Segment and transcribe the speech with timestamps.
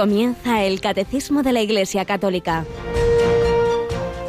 [0.00, 2.64] Comienza el Catecismo de la Iglesia Católica.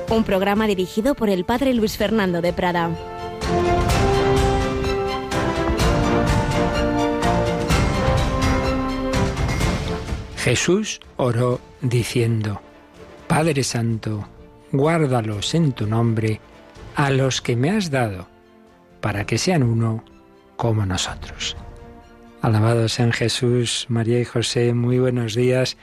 [0.10, 2.90] Un programa dirigido por el Padre Luis Fernando de Prada.
[10.36, 12.60] Jesús oró diciendo,
[13.30, 14.28] Padre Santo,
[14.74, 16.42] guárdalos en tu nombre
[16.96, 18.28] a los que me has dado,
[19.00, 20.04] para que sean uno
[20.58, 21.56] como nosotros.
[22.42, 25.78] Alabados en Jesús, María y José, muy buenos días,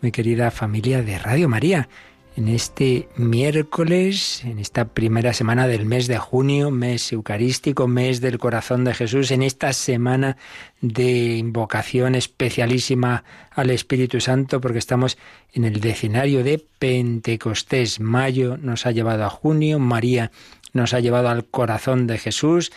[0.00, 1.88] mi querida familia de Radio María.
[2.34, 8.38] En este miércoles, en esta primera semana del mes de junio, mes eucarístico, mes del
[8.38, 10.36] corazón de Jesús, en esta semana
[10.80, 13.22] de invocación especialísima
[13.52, 15.16] al Espíritu Santo, porque estamos
[15.52, 18.00] en el decinario de Pentecostés.
[18.00, 20.32] Mayo nos ha llevado a junio, María
[20.72, 22.72] nos ha llevado al corazón de Jesús,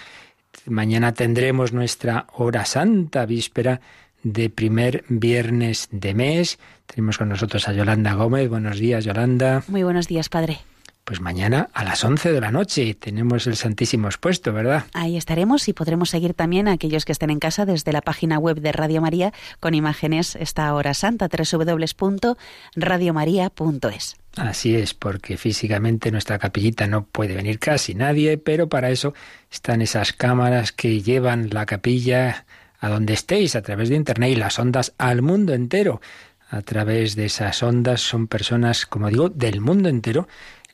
[0.66, 3.82] Mañana tendremos nuestra hora santa, víspera
[4.24, 6.60] de primer viernes de mes.
[6.86, 8.48] Tenemos con nosotros a Yolanda Gómez.
[8.50, 9.64] Buenos días, Yolanda.
[9.68, 10.60] Muy buenos días, padre.
[11.04, 14.86] Pues mañana a las 11 de la noche tenemos el Santísimo expuesto, ¿verdad?
[14.94, 18.40] Ahí estaremos y podremos seguir también a aquellos que estén en casa desde la página
[18.40, 24.23] web de Radio María con imágenes esta hora santa, www.radiomaria.es.
[24.36, 29.14] Así es, porque físicamente nuestra capillita no puede venir casi nadie, pero para eso
[29.52, 32.46] están esas cámaras que llevan la capilla
[32.80, 36.02] a donde estéis a través de Internet y las ondas al mundo entero.
[36.50, 40.28] A través de esas ondas son personas, como digo, del mundo entero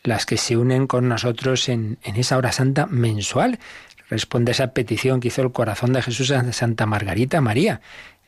[0.04, 3.60] las que se unen con nosotros en, esa hora santa mensual.
[4.10, 7.82] Responde a esa petición que hizo el corazón de Jesús a Santa Margarita María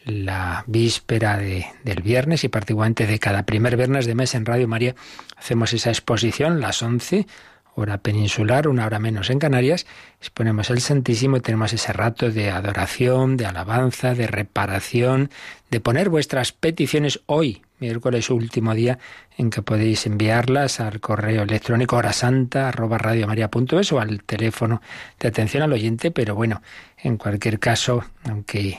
[0.06, 4.68] la víspera de, del viernes y particularmente de cada primer viernes de mes en Radio
[4.68, 4.96] María
[5.38, 7.28] hacemos esa exposición, las 11,
[7.76, 9.86] hora peninsular, una hora menos en Canarias,
[10.20, 15.30] exponemos el Santísimo y tenemos ese rato de adoración, de alabanza, de reparación,
[15.70, 19.00] de poner vuestras peticiones hoy, miércoles último día
[19.38, 24.82] en que podéis enviarlas al correo electrónico horasanta arroba o al teléfono
[25.20, 26.62] de atención al oyente, pero bueno,
[26.98, 28.78] en cualquier caso, aunque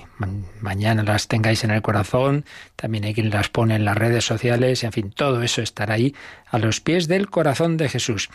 [0.61, 2.45] mañana las tengáis en el corazón,
[2.77, 6.15] también hay quien las pone en las redes sociales, en fin, todo eso estará ahí
[6.49, 8.29] a los pies del corazón de Jesús.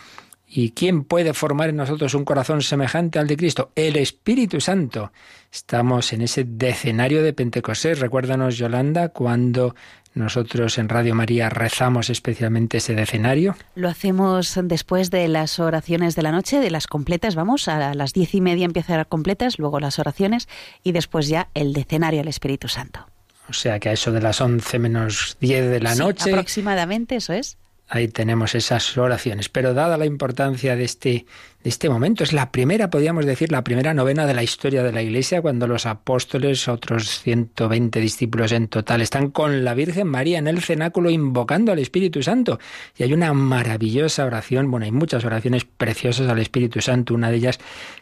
[0.50, 3.70] ¿Y quién puede formar en nosotros un corazón semejante al de Cristo?
[3.74, 5.12] El Espíritu Santo.
[5.52, 8.00] Estamos en ese decenario de Pentecostés.
[8.00, 9.74] Recuérdanos, Yolanda, cuando
[10.14, 13.56] nosotros en Radio María rezamos especialmente ese decenario.
[13.74, 18.14] Lo hacemos después de las oraciones de la noche, de las completas, vamos, a las
[18.14, 20.48] diez y media empiezan las completas, luego las oraciones
[20.82, 23.06] y después ya el decenario al Espíritu Santo.
[23.50, 26.30] O sea que a eso de las once menos diez de la noche.
[26.30, 27.58] Aproximadamente, eso es
[27.88, 29.48] ahí tenemos esas oraciones.
[29.48, 31.26] Pero dada la importancia de este,
[31.62, 34.92] de este momento, es la primera, podríamos decir, la primera novena de la historia de
[34.92, 40.38] la Iglesia, cuando los apóstoles, otros 120 discípulos en total, están con la Virgen María
[40.38, 42.58] en el cenáculo invocando al Espíritu Santo.
[42.96, 47.36] Y hay una maravillosa oración, bueno, hay muchas oraciones preciosas al Espíritu Santo, una de
[47.36, 47.58] ellas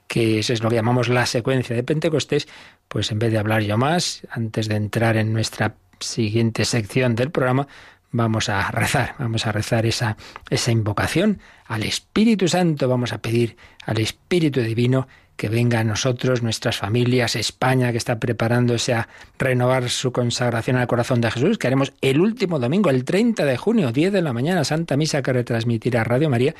[0.08, 2.48] que es, es lo que llamamos la secuencia de Pentecostés,
[2.88, 7.30] pues en vez de hablar yo más, antes de entrar en nuestra siguiente sección del
[7.30, 7.68] programa,
[8.16, 10.16] vamos a rezar, vamos a rezar esa,
[10.50, 15.06] esa invocación al Espíritu Santo, vamos a pedir al Espíritu Divino
[15.37, 20.87] que venga a nosotros, nuestras familias, España, que está preparándose a renovar su consagración al
[20.87, 24.33] corazón de Jesús, que haremos el último domingo, el 30 de junio, 10 de la
[24.33, 26.54] mañana, Santa Misa que retransmitirá Radio María.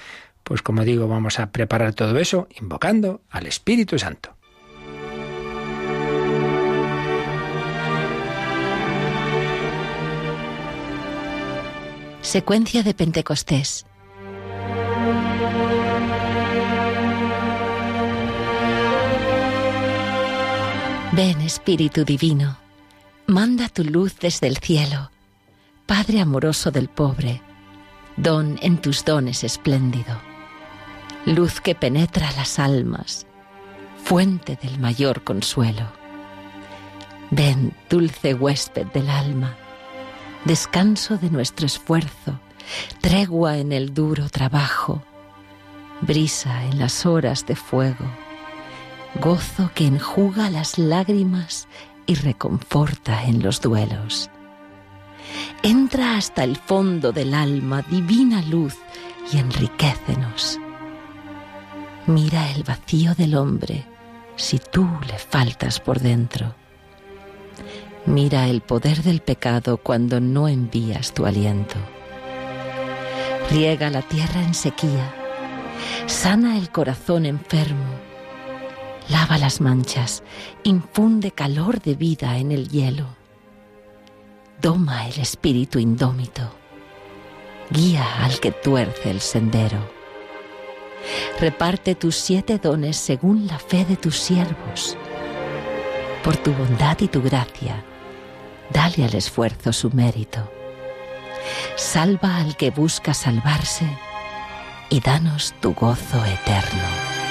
[0.44, 4.35] Pues como digo, vamos a preparar todo eso invocando al Espíritu Santo.
[12.26, 13.87] Secuencia de Pentecostés.
[21.12, 22.59] Ven Espíritu Divino,
[23.28, 25.12] manda tu luz desde el cielo,
[25.87, 27.41] Padre amoroso del pobre,
[28.17, 30.20] don en tus dones espléndido,
[31.26, 33.25] luz que penetra las almas,
[34.02, 35.93] fuente del mayor consuelo.
[37.31, 39.56] Ven, dulce huésped del alma,
[40.46, 42.38] descanso de nuestro esfuerzo,
[43.00, 45.02] tregua en el duro trabajo,
[46.02, 48.06] brisa en las horas de fuego,
[49.20, 51.66] gozo que enjuga las lágrimas
[52.06, 54.31] y reconforta en los duelos.
[55.64, 58.76] Entra hasta el fondo del alma, divina luz,
[59.32, 60.60] y enriquecenos.
[62.06, 63.84] Mira el vacío del hombre
[64.37, 66.54] si tú le faltas por dentro
[68.06, 71.75] Mira el poder del pecado cuando no envías tu aliento.
[73.50, 75.12] Riega la tierra en sequía,
[76.06, 77.94] sana el corazón enfermo,
[79.08, 80.23] lava las manchas,
[80.62, 83.06] infunde calor de vida en el hielo.
[84.62, 86.43] doma el espíritu indómito,
[87.70, 89.79] guía al que tuerce el sendero.
[91.41, 94.97] Reparte tus siete dones según la fe de tus siervos.
[96.25, 97.85] Por tu bondad y tu gracia,
[98.70, 100.50] dale al esfuerzo su mérito.
[101.76, 103.86] Salva al que busca salvarse
[104.90, 107.25] y danos tu gozo eterno.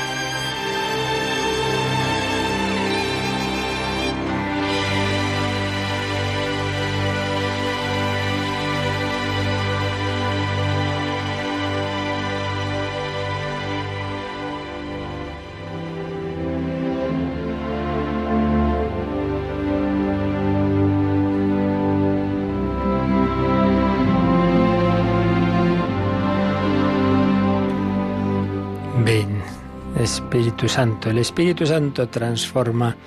[30.77, 32.97] El Espíritu Santo transforma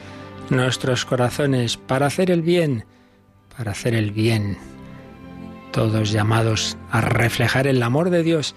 [0.49, 2.87] nuestros corazones para hacer el bien,
[3.55, 4.57] para hacer el bien.
[5.71, 8.55] Todos llamados a reflejar el amor de Dios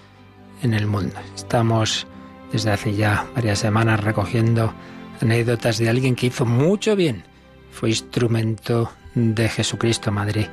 [0.62, 1.16] en el mundo.
[1.36, 2.06] Estamos
[2.52, 4.72] desde hace ya varias semanas recogiendo
[5.20, 7.22] anécdotas de alguien que hizo mucho bien.
[7.70, 10.48] Fue instrumento de Jesucristo, Madre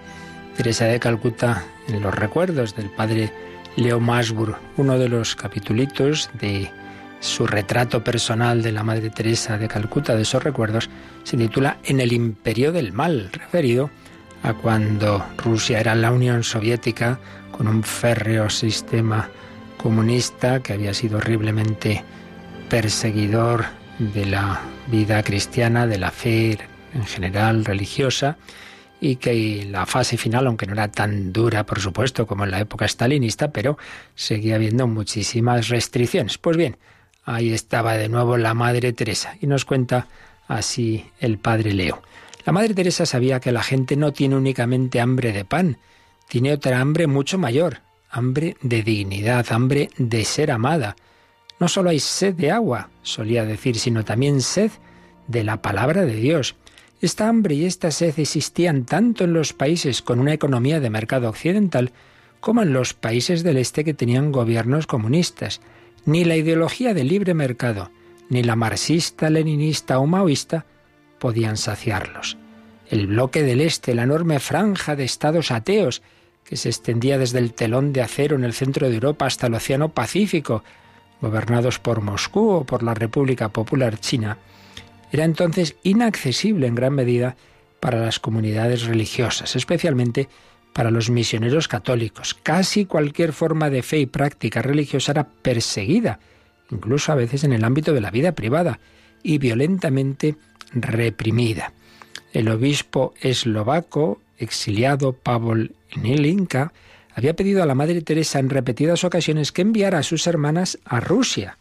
[0.57, 3.31] Teresa de Calcuta, en los recuerdos del Padre
[3.77, 6.69] Leo Masbur, uno de los capitulitos de
[7.19, 10.89] su retrato personal de la Madre Teresa de Calcuta, de esos recuerdos,
[11.23, 13.89] se titula En el imperio del mal, referido
[14.43, 17.19] a cuando Rusia era la Unión Soviética
[17.51, 19.29] con un férreo sistema
[19.77, 22.03] comunista que había sido horriblemente
[22.69, 23.65] perseguidor
[23.97, 26.57] de la vida cristiana, de la fe
[26.93, 28.37] en general religiosa,
[29.01, 32.59] y que la fase final, aunque no era tan dura, por supuesto, como en la
[32.59, 33.77] época stalinista, pero
[34.15, 36.37] seguía habiendo muchísimas restricciones.
[36.37, 36.77] Pues bien,
[37.29, 40.07] Ahí estaba de nuevo la Madre Teresa y nos cuenta
[40.47, 42.01] así el Padre Leo.
[42.43, 45.77] La Madre Teresa sabía que la gente no tiene únicamente hambre de pan,
[46.27, 50.95] tiene otra hambre mucho mayor, hambre de dignidad, hambre de ser amada.
[51.59, 54.71] No solo hay sed de agua, solía decir, sino también sed
[55.27, 56.55] de la palabra de Dios.
[56.99, 61.29] Esta hambre y esta sed existían tanto en los países con una economía de mercado
[61.29, 61.91] occidental
[62.39, 65.61] como en los países del este que tenían gobiernos comunistas.
[66.05, 67.91] Ni la ideología del libre mercado,
[68.29, 70.65] ni la marxista, leninista o maoísta
[71.19, 72.37] podían saciarlos.
[72.89, 76.01] El bloque del Este, la enorme franja de estados ateos
[76.43, 79.53] que se extendía desde el telón de acero en el centro de Europa hasta el
[79.53, 80.63] Océano Pacífico,
[81.21, 84.37] gobernados por Moscú o por la República Popular China,
[85.11, 87.35] era entonces inaccesible en gran medida
[87.79, 90.29] para las comunidades religiosas, especialmente
[90.73, 92.33] para los misioneros católicos.
[92.33, 96.19] Casi cualquier forma de fe y práctica religiosa era perseguida,
[96.71, 98.79] incluso a veces en el ámbito de la vida privada,
[99.23, 100.35] y violentamente
[100.73, 101.73] reprimida.
[102.31, 106.71] El obispo eslovaco, exiliado Pavol Nilinka,
[107.13, 110.99] había pedido a la Madre Teresa en repetidas ocasiones que enviara a sus hermanas a
[110.99, 111.57] Rusia.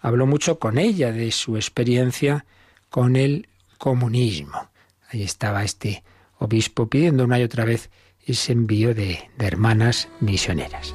[0.00, 2.46] Habló mucho con ella de su experiencia
[2.88, 4.70] con el comunismo.
[5.10, 6.04] Ahí estaba este
[6.38, 7.90] obispo pidiendo una y otra vez
[8.26, 10.94] ese envío de, hermanas misioneras.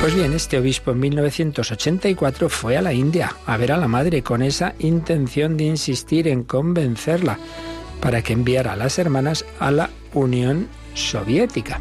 [0.00, 4.22] Pues bien, este obispo en 1984 fue a la India a ver a la madre
[4.22, 7.38] con esa intención de insistir en convencerla
[8.00, 11.80] para que enviara a las hermanas a la Unión Soviética.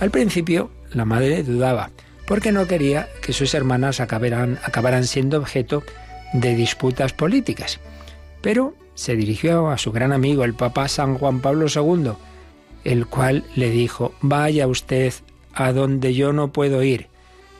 [0.00, 1.90] Al principio la madre dudaba
[2.26, 5.82] porque no quería que sus hermanas acabaran siendo objeto
[6.32, 7.80] de disputas políticas
[8.40, 12.12] pero se dirigió a su gran amigo, el Papa San Juan Pablo II,
[12.84, 15.12] el cual le dijo, vaya usted
[15.54, 17.08] a donde yo no puedo ir.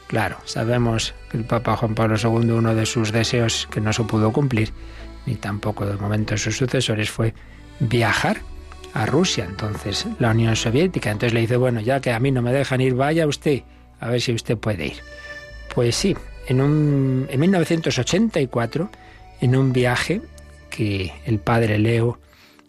[0.08, 4.04] Claro, sabemos que el Papa Juan Pablo II, uno de sus deseos que no se
[4.04, 4.72] pudo cumplir,
[5.26, 7.34] ni tampoco de momento sus sucesores, fue
[7.78, 8.38] viajar
[8.94, 11.10] a Rusia, entonces la Unión Soviética.
[11.10, 13.62] Entonces le dice, bueno, ya que a mí no me dejan ir, vaya usted,
[14.00, 14.96] a ver si usted puede ir.
[15.74, 16.16] Pues sí,
[16.46, 18.90] en, un, en 1984,
[19.40, 20.22] en un viaje
[20.78, 22.20] que el padre Leo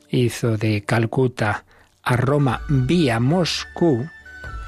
[0.09, 1.65] hizo de Calcuta
[2.01, 4.03] a Roma vía Moscú,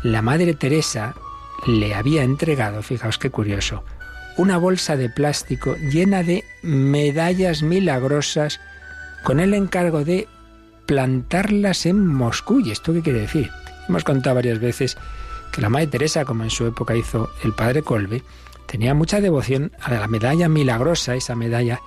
[0.03, 1.15] la Madre Teresa
[1.65, 3.83] le había entregado, fijaos qué curioso,
[4.37, 8.59] una bolsa de plástico llena de medallas milagrosas
[9.23, 10.27] con el encargo de
[10.85, 12.59] plantarlas en Moscú.
[12.59, 13.49] ¿Y esto qué quiere decir?
[13.89, 14.97] Hemos contado varias veces
[15.51, 18.21] que la Madre Teresa, como en su época hizo el padre Colbe,
[18.67, 21.81] tenía mucha devoción a la medalla milagrosa, esa medalla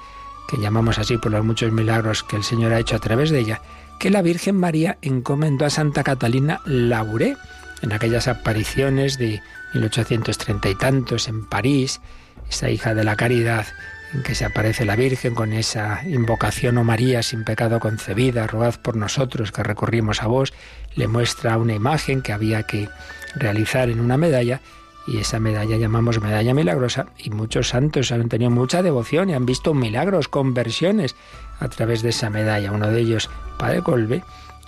[0.49, 3.41] que llamamos así por los muchos milagros que el Señor ha hecho a través de
[3.41, 3.63] ella,
[3.99, 7.37] que la Virgen María encomendó a Santa Catalina Labouré
[7.83, 9.43] en aquellas apariciones de
[9.75, 12.01] 1830 y tantos en París,
[12.49, 13.67] esa hija de la caridad
[14.13, 18.75] en que se aparece la Virgen con esa invocación, oh María, sin pecado concebida, rogad
[18.81, 20.53] por nosotros que recorrimos a vos,
[20.95, 22.89] le muestra una imagen que había que
[23.35, 24.61] realizar en una medalla
[25.07, 29.47] y esa medalla llamamos medalla milagrosa y muchos santos han tenido mucha devoción y han
[29.47, 31.15] visto milagros, conversiones
[31.61, 32.73] a través de esa medalla.
[32.73, 34.23] Uno de ellos, Padre Colbe,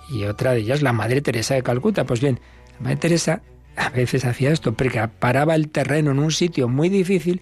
[0.09, 2.05] y otra de ellas, la Madre Teresa de Calcuta.
[2.05, 2.41] Pues bien,
[2.79, 3.43] la Madre Teresa
[3.77, 7.41] a veces hacía esto, preparaba el terreno en un sitio muy difícil,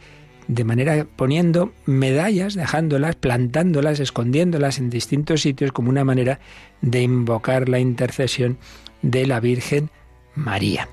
[0.49, 6.41] de manera poniendo medallas, dejándolas, plantándolas, escondiéndolas en distintos sitios como una manera
[6.81, 8.59] de invocar la intercesión
[9.03, 9.91] de la Virgen
[10.35, 10.89] María.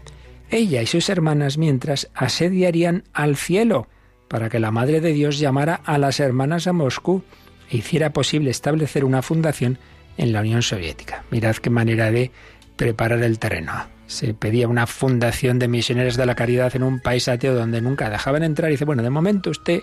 [0.51, 3.88] Ella y sus hermanas mientras asediarían al cielo
[4.27, 7.24] para que la Madre de Dios llamara a las hermanas a Moscú
[7.70, 9.79] e hiciera posible establecer una fundación
[10.17, 11.24] en la Unión Soviética.
[11.31, 12.31] Mirad qué manera de
[12.75, 13.72] preparar el terreno.
[14.08, 18.10] Se pedía una fundación de misioneros de la caridad en un país ateo donde nunca
[18.10, 19.81] dejaban entrar y dice, bueno, de momento usted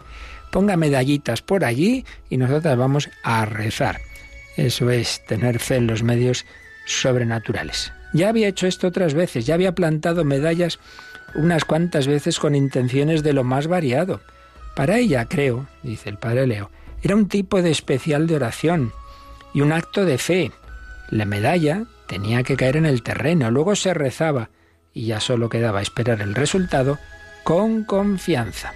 [0.53, 4.03] ponga medallitas por allí y nosotras vamos a rezar.
[4.59, 6.45] Eso es tener fe en los medios
[6.85, 7.93] sobrenaturales.
[8.13, 10.79] Ya había hecho esto otras veces, ya había plantado medallas
[11.35, 14.21] unas cuantas veces con intenciones de lo más variado.
[14.75, 16.71] Para ella, creo, dice el padre Leo,
[17.03, 18.93] era un tipo de especial de oración
[19.53, 20.53] y un acto de fe.
[21.11, 24.51] La medalla tenía que caer en el terreno, luego se rezaba
[24.95, 26.99] y ya solo quedaba esperar el resultado
[27.45, 28.73] con confianza.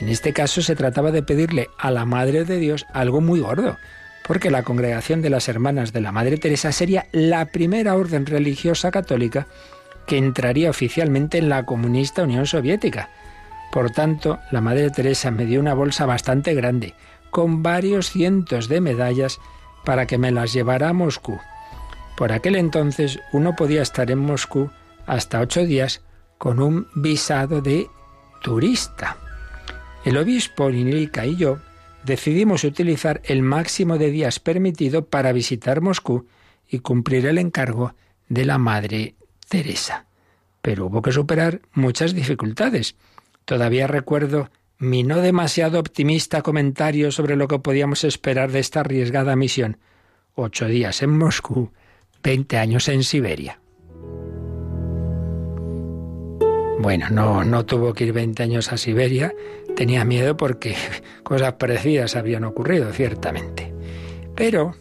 [0.00, 3.76] En este caso se trataba de pedirle a la Madre de Dios algo muy gordo,
[4.26, 8.90] porque la congregación de las hermanas de la Madre Teresa sería la primera orden religiosa
[8.90, 9.46] católica
[10.06, 13.10] que entraría oficialmente en la comunista Unión Soviética.
[13.72, 16.94] Por tanto, la Madre Teresa me dio una bolsa bastante grande,
[17.30, 19.40] con varios cientos de medallas
[19.84, 21.40] para que me las llevara a Moscú.
[22.16, 24.70] Por aquel entonces uno podía estar en Moscú
[25.06, 26.02] hasta ocho días
[26.38, 27.88] con un visado de
[28.42, 29.16] turista.
[30.04, 31.58] El obispo Linilka y yo
[32.04, 36.26] decidimos utilizar el máximo de días permitido para visitar Moscú
[36.68, 37.94] y cumplir el encargo
[38.28, 39.14] de la Madre
[39.48, 40.06] Teresa.
[40.60, 42.94] Pero hubo que superar muchas dificultades.
[43.44, 49.36] Todavía recuerdo mi no demasiado optimista comentario sobre lo que podíamos esperar de esta arriesgada
[49.36, 49.78] misión.
[50.34, 51.70] Ocho días en Moscú,
[52.22, 53.60] veinte años en Siberia.
[56.80, 59.32] Bueno, no, no tuvo que ir veinte años a Siberia,
[59.76, 60.74] tenía miedo porque
[61.22, 63.72] cosas parecidas habían ocurrido, ciertamente.
[64.34, 64.74] Pero,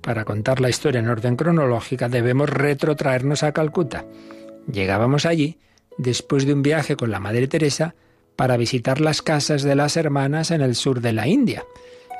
[0.00, 4.04] para contar la historia en orden cronológica, debemos retrotraernos a Calcuta.
[4.70, 5.58] Llegábamos allí
[5.98, 7.94] después de un viaje con la Madre Teresa
[8.36, 11.64] para visitar las casas de las hermanas en el sur de la India.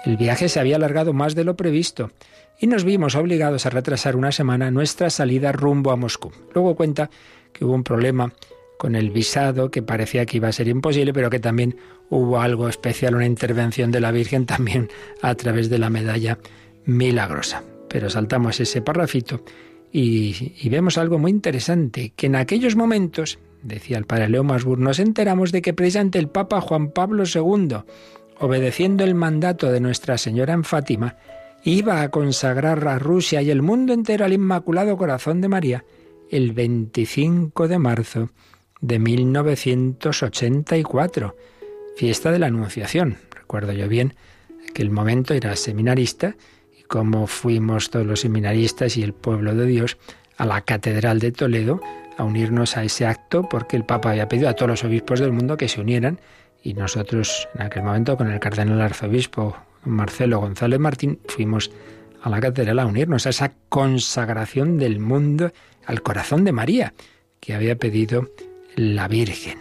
[0.05, 2.11] El viaje se había alargado más de lo previsto
[2.59, 6.31] y nos vimos obligados a retrasar una semana nuestra salida rumbo a Moscú.
[6.55, 7.11] Luego cuenta
[7.53, 8.33] que hubo un problema
[8.81, 11.77] con el visado que parecía que iba a ser imposible, pero que también
[12.09, 14.89] hubo algo especial, una intervención de la Virgen también
[15.21, 16.39] a través de la medalla
[16.87, 17.63] milagrosa.
[17.91, 19.45] Pero saltamos ese parrafito
[19.93, 24.99] y, vemos algo muy interesante, que en aquellos momentos decía el padre Leo Masbur, nos
[24.99, 27.81] enteramos de que precisamente el Papa Juan Pablo II,
[28.39, 31.19] obedeciendo el mandato de Nuestra Señora en Fátima,
[31.65, 35.85] iba a consagrar a Rusia y el mundo entero al Inmaculado Corazón de María
[36.31, 38.31] el 25 de marzo
[38.81, 41.37] de 1984,
[41.97, 43.19] fiesta de la Anunciación.
[43.35, 44.15] Recuerdo yo bien
[44.75, 46.37] que el momento era seminarista
[46.79, 49.99] y como fuimos todos los seminaristas y el pueblo de Dios
[50.37, 51.81] a la Catedral de Toledo
[52.17, 55.33] a unirnos a ese acto porque el Papa había pedido a todos los obispos del
[55.33, 56.21] mundo que se unieran
[56.63, 61.71] y nosotros en aquel momento con el cardenal arzobispo Marcelo González Martín fuimos
[62.23, 65.53] a la catedral a unirnos a esa consagración del mundo
[65.87, 66.93] al corazón de María
[67.41, 68.29] que había pedido
[68.81, 69.59] la Virgen.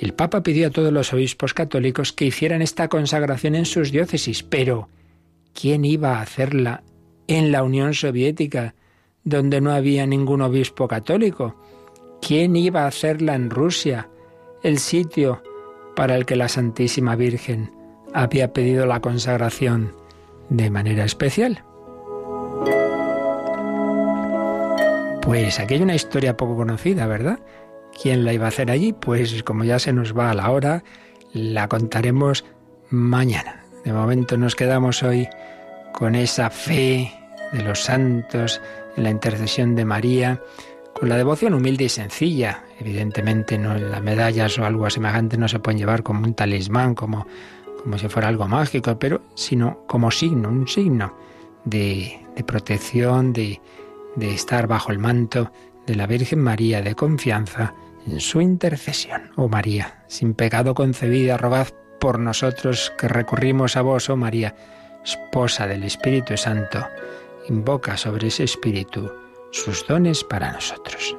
[0.00, 4.42] El Papa pidió a todos los obispos católicos que hicieran esta consagración en sus diócesis,
[4.42, 4.88] pero
[5.52, 6.82] ¿quién iba a hacerla
[7.26, 8.74] en la Unión Soviética,
[9.24, 11.56] donde no había ningún obispo católico?
[12.22, 14.08] ¿Quién iba a hacerla en Rusia,
[14.62, 15.42] el sitio
[15.96, 17.72] para el que la Santísima Virgen
[18.14, 19.92] había pedido la consagración
[20.48, 21.64] de manera especial?
[25.22, 27.40] Pues aquí hay una historia poco conocida, ¿verdad?
[28.00, 28.94] ¿Quién la iba a hacer allí?
[28.94, 30.82] Pues como ya se nos va a la hora,
[31.34, 32.46] la contaremos
[32.88, 33.64] mañana.
[33.84, 35.28] De momento nos quedamos hoy
[35.92, 37.12] con esa fe
[37.52, 38.60] de los santos
[38.96, 40.40] en la intercesión de María
[40.94, 42.64] con la devoción humilde y sencilla.
[42.78, 47.26] Evidentemente, no las medallas o algo semejante no se pueden llevar como un talismán, como,
[47.82, 51.14] como si fuera algo mágico, pero sino como signo, un signo
[51.66, 53.60] de, de protección, de,
[54.16, 55.52] de estar bajo el manto
[55.86, 57.74] de la Virgen María, de confianza
[58.06, 59.30] en su intercesión.
[59.36, 61.68] Oh María, sin pecado concebida, rogad
[62.00, 64.54] por nosotros que recurrimos a vos, oh María,
[65.04, 66.86] esposa del Espíritu Santo,
[67.48, 69.12] invoca sobre ese Espíritu
[69.52, 71.16] sus dones para nosotros.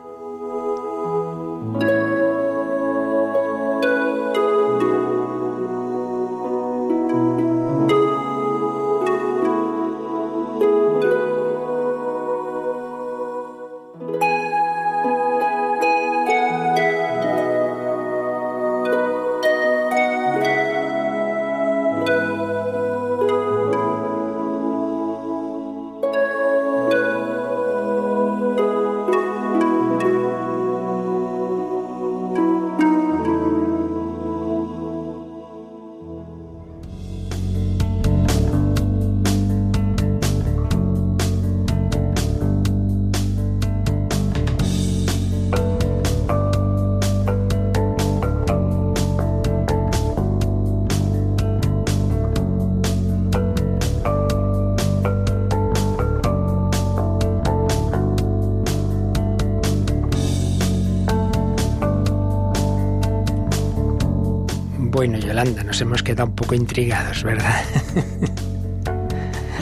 [65.01, 67.63] Bueno, Yolanda, nos hemos quedado un poco intrigados, ¿verdad?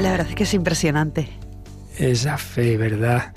[0.02, 1.30] La verdad es que es impresionante.
[1.98, 3.34] Esa fe, ¿verdad?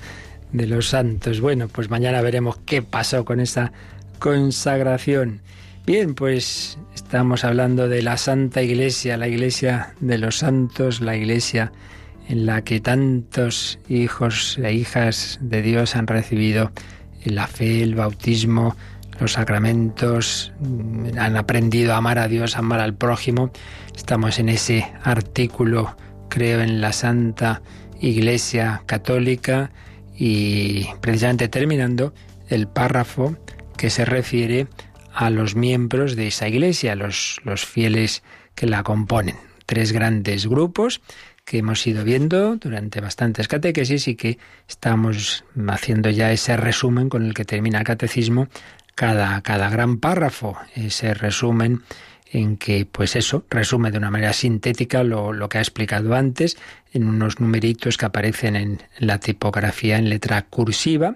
[0.51, 1.39] De los santos.
[1.39, 3.71] Bueno, pues mañana veremos qué pasó con esa
[4.19, 5.39] consagración.
[5.85, 11.71] Bien, pues estamos hablando de la Santa Iglesia, la Iglesia de los santos, la Iglesia
[12.27, 16.73] en la que tantos hijos e hijas de Dios han recibido
[17.23, 18.75] la fe, el bautismo,
[19.23, 23.51] los sacramentos, mm, han aprendido a amar a Dios, a amar al prójimo.
[23.95, 25.95] Estamos en ese artículo,
[26.29, 27.61] creo, en la Santa
[28.01, 29.71] Iglesia Católica
[30.15, 32.13] y precisamente terminando
[32.49, 33.35] el párrafo
[33.77, 34.67] que se refiere
[35.13, 38.23] a los miembros de esa iglesia, los, los fieles
[38.55, 39.37] que la componen.
[39.65, 41.01] Tres grandes grupos
[41.45, 47.25] que hemos ido viendo durante bastantes catequesis y que estamos haciendo ya ese resumen con
[47.25, 48.47] el que termina el catecismo
[48.95, 51.83] cada, cada gran párrafo, ese resumen
[52.31, 56.57] en que, pues eso, resume de una manera sintética lo, lo, que ha explicado antes
[56.91, 61.15] en unos numeritos que aparecen en, la tipografía en letra cursiva.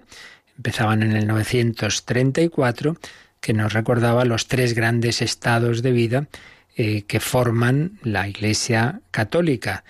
[0.58, 2.98] Empezaban en el 934,
[3.42, 6.28] que nos recordaba los tres grandes estados de vida
[6.76, 9.84] eh, que forman la Iglesia Católica.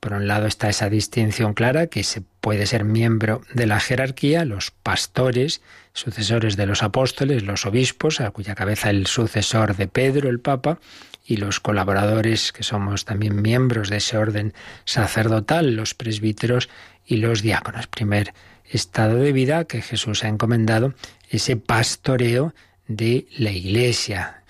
[0.00, 4.44] Por un lado está esa distinción clara que se puede ser miembro de la jerarquía,
[4.44, 10.28] los pastores, sucesores de los apóstoles, los obispos, a cuya cabeza el sucesor de Pedro,
[10.28, 10.78] el Papa,
[11.24, 16.68] y los colaboradores, que somos también miembros de ese orden sacerdotal, los presbíteros
[17.06, 17.86] y los diáconos.
[17.86, 18.34] Primer
[18.68, 20.94] estado de vida que Jesús ha encomendado,
[21.30, 22.54] ese pastoreo
[22.88, 24.42] de la Iglesia.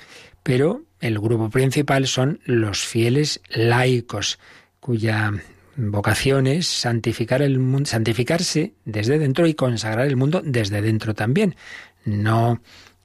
[0.43, 4.39] Pero el grupo principal son los fieles laicos,
[4.81, 5.33] cuya
[5.77, 11.57] vocación es santificar el mundo, santificarse desde dentro y consagrar el mundo desde dentro también.
[12.05, 12.61] No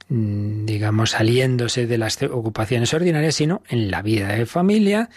[0.08, 5.10] mm, digamos saliéndose de las ocupaciones ordinarias, sino en la vida de familia,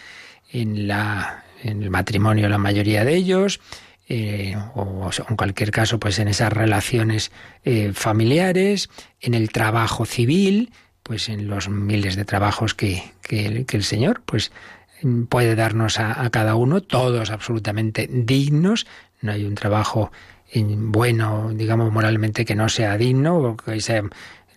[0.50, 3.60] en la en el matrimonio la mayoría de ellos,
[4.08, 7.30] eh, o en cualquier caso, pues en esas relaciones
[7.64, 13.76] eh, familiares, en el trabajo civil, pues en los miles de trabajos que, que, que
[13.76, 14.52] el Señor pues
[15.28, 18.86] puede darnos a, cada uno, todos absolutamente dignos.
[19.20, 20.10] No hay un trabajo
[20.54, 24.02] bueno, digamos, moralmente que no sea digno que sea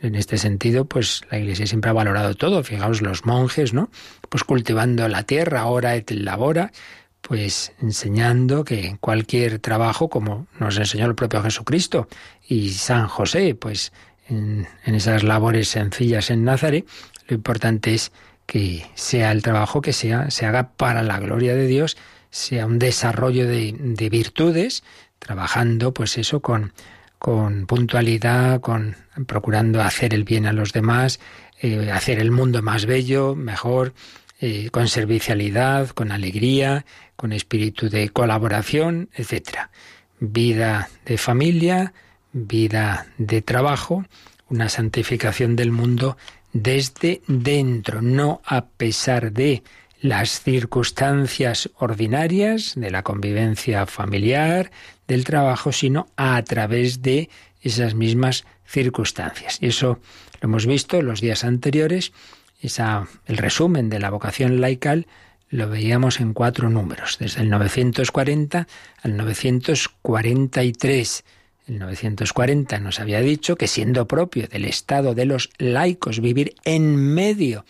[0.02, 2.64] en este sentido, pues la Iglesia siempre ha valorado todo.
[2.64, 3.90] Fijaos los monjes, ¿no?
[4.30, 6.72] Pues cultivando la tierra, ora et labora,
[7.22, 12.08] pues enseñando que cualquier trabajo, como nos enseñó el propio Jesucristo
[12.48, 13.94] y San José, pues
[14.28, 16.86] en, en esas labores sencillas en Nazaret,
[17.28, 18.12] lo importante es
[18.46, 21.98] que sea el trabajo que sea, se haga para la gloria de Dios,
[22.30, 24.84] sea un desarrollo de, virtudes,
[25.20, 26.74] trabajando pues eso con,
[27.66, 31.20] puntualidad, con procurando hacer el bien a los demás,
[31.62, 33.94] eh, hacer el mundo más bello, mejor,
[34.42, 39.72] eh, con servicialidad, con alegría, con espíritu de colaboración, etcétera.
[40.20, 41.94] Vida de familia,
[42.34, 44.06] vida de trabajo,
[44.50, 46.18] una santificación del mundo
[46.56, 49.62] desde dentro, no a pesar de
[50.00, 54.72] las circunstancias ordinarias de la convivencia familiar,
[55.06, 57.30] del trabajo, sino a través de
[57.62, 59.58] esas mismas circunstancias.
[59.60, 60.00] Y eso
[60.40, 62.14] lo hemos visto en los días anteriores,
[62.62, 65.08] el resumen de la vocación laical
[65.50, 68.66] lo veíamos en cuatro números, desde el 940
[69.04, 71.26] al 943
[71.68, 76.96] en 1940 nos había dicho que siendo propio del estado de los laicos vivir en
[76.96, 77.66] medio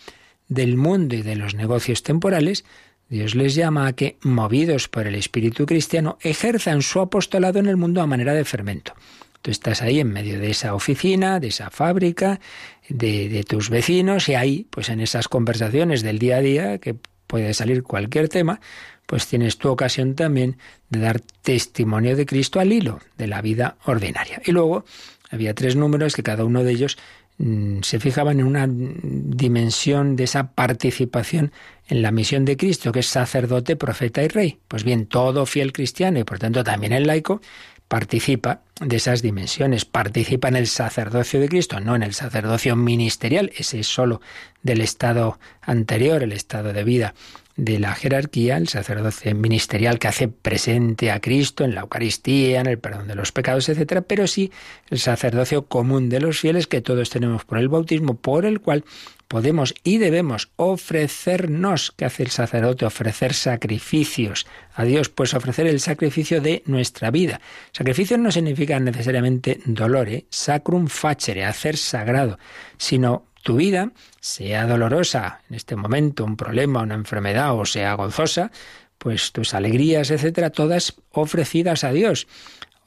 [0.48, 2.64] del mundo y de los negocios temporales,
[3.08, 7.76] Dios les llama a que, movidos por el espíritu cristiano, ejerzan su apostolado en el
[7.76, 8.94] mundo a manera de fermento.
[9.42, 12.40] Tú estás ahí en medio de esa oficina, de esa fábrica,
[12.88, 16.96] de, de, tus vecinos y ahí, pues en esas conversaciones del día a día, que
[17.26, 18.60] puede salir cualquier tema,
[19.06, 20.58] pues tienes tu ocasión también
[20.90, 24.42] de dar testimonio de Cristo al hilo de la vida ordinaria.
[24.44, 24.84] Y luego
[25.30, 26.98] había tres números que cada uno de ellos
[27.38, 31.52] mm, se fijaban en una dimensión de esa participación
[31.88, 34.58] en la misión de Cristo, que es sacerdote, profeta y rey.
[34.68, 37.40] Pues bien, todo fiel cristiano y por tanto también el laico
[37.88, 43.52] participa de esas dimensiones, participa en el sacerdocio de Cristo, no en el sacerdocio ministerial,
[43.56, 44.20] ese es solo
[44.62, 47.14] del estado anterior, el estado de vida
[47.56, 52.66] de la jerarquía, el sacerdocio ministerial que hace presente a Cristo en la Eucaristía, en
[52.66, 54.52] el perdón de los pecados, etcétera, pero sí
[54.90, 58.84] el sacerdocio común de los fieles que todos tenemos por el bautismo, por el cual
[59.26, 65.80] podemos y debemos ofrecernos, que hace el sacerdote, ofrecer sacrificios a Dios, pues ofrecer el
[65.80, 67.40] sacrificio de nuestra vida.
[67.72, 70.26] Sacrificio no significa necesariamente dolor, ¿eh?
[70.30, 72.38] sacrum facere, hacer sagrado,
[72.76, 73.92] sino tu vida,
[74.26, 78.50] sea dolorosa en este momento, un problema, una enfermedad, o sea gozosa,
[78.98, 82.26] pues tus alegrías, etcétera, todas ofrecidas a Dios.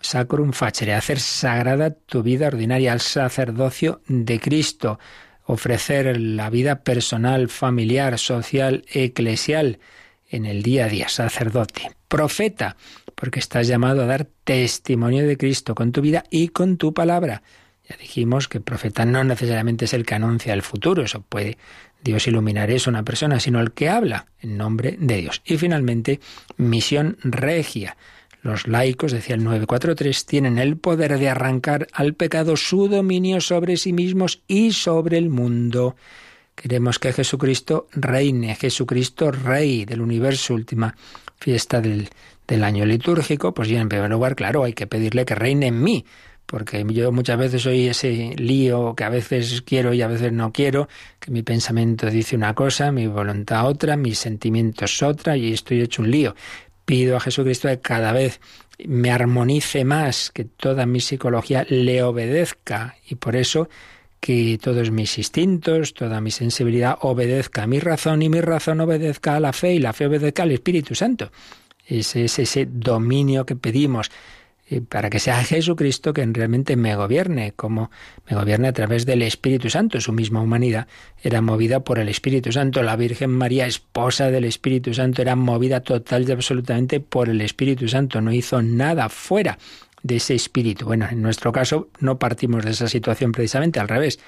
[0.01, 4.99] Sacrum facere, hacer sagrada tu vida ordinaria al sacerdocio de Cristo,
[5.45, 9.79] ofrecer la vida personal, familiar, social, eclesial
[10.29, 12.75] en el día a día, sacerdote, profeta,
[13.15, 17.43] porque estás llamado a dar testimonio de Cristo con tu vida y con tu palabra.
[17.89, 21.57] Ya dijimos que profeta no necesariamente es el que anuncia el futuro, eso puede
[22.03, 25.41] Dios iluminar eso una persona, sino el que habla en nombre de Dios.
[25.45, 26.19] Y finalmente,
[26.57, 27.97] misión regia.
[28.41, 33.75] Los laicos, decía el 943, tienen el poder de arrancar al pecado su dominio sobre
[33.75, 35.97] sí mismos y sobre el mundo.
[36.55, 40.95] Queremos que Jesucristo reine, Jesucristo rey del universo, última
[41.37, 42.09] fiesta del,
[42.47, 43.53] del año litúrgico.
[43.53, 46.05] Pues ya en primer lugar, claro, hay que pedirle que reine en mí,
[46.49, 50.51] porque yo muchas veces soy ese lío que a veces quiero y a veces no
[50.51, 55.81] quiero, que mi pensamiento dice una cosa, mi voluntad otra, mis sentimientos otra, y estoy
[55.81, 56.35] hecho un lío.
[56.85, 58.41] Pido a Jesucristo que cada vez
[58.83, 63.69] me armonice más, que toda mi psicología le obedezca, y por eso
[64.19, 69.35] que todos mis instintos, toda mi sensibilidad obedezca a mi razón y mi razón obedezca
[69.35, 71.31] a la fe y la fe obedezca al Espíritu Santo.
[71.85, 74.09] Ese es ese dominio que pedimos
[74.87, 77.89] para que sea Jesucristo quien realmente me gobierne, como
[78.29, 79.99] me gobierne a través del Espíritu Santo.
[79.99, 80.87] Su misma humanidad
[81.23, 82.83] era movida por el Espíritu Santo.
[82.83, 87.87] La Virgen María, esposa del Espíritu Santo, era movida total y absolutamente por el Espíritu
[87.87, 88.21] Santo.
[88.21, 89.57] No hizo nada fuera
[90.03, 90.85] de ese espíritu.
[90.85, 94.19] Bueno, en nuestro caso no partimos de esa situación precisamente, al revés.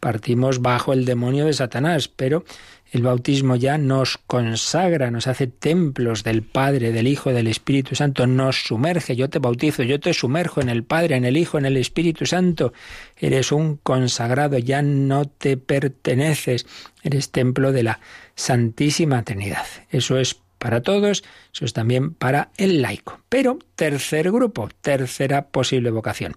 [0.00, 2.44] Partimos bajo el demonio de Satanás, pero
[2.92, 8.26] el bautismo ya nos consagra, nos hace templos del Padre, del Hijo, del Espíritu Santo,
[8.26, 9.14] nos sumerge.
[9.14, 12.26] Yo te bautizo, yo te sumerjo en el Padre, en el Hijo, en el Espíritu
[12.26, 12.72] Santo.
[13.16, 16.66] Eres un consagrado, ya no te perteneces,
[17.02, 18.00] eres templo de la
[18.34, 19.66] Santísima Trinidad.
[19.90, 21.22] Eso es para todos,
[21.54, 23.20] eso es también para el laico.
[23.28, 26.34] Pero tercer grupo, tercera posible vocación.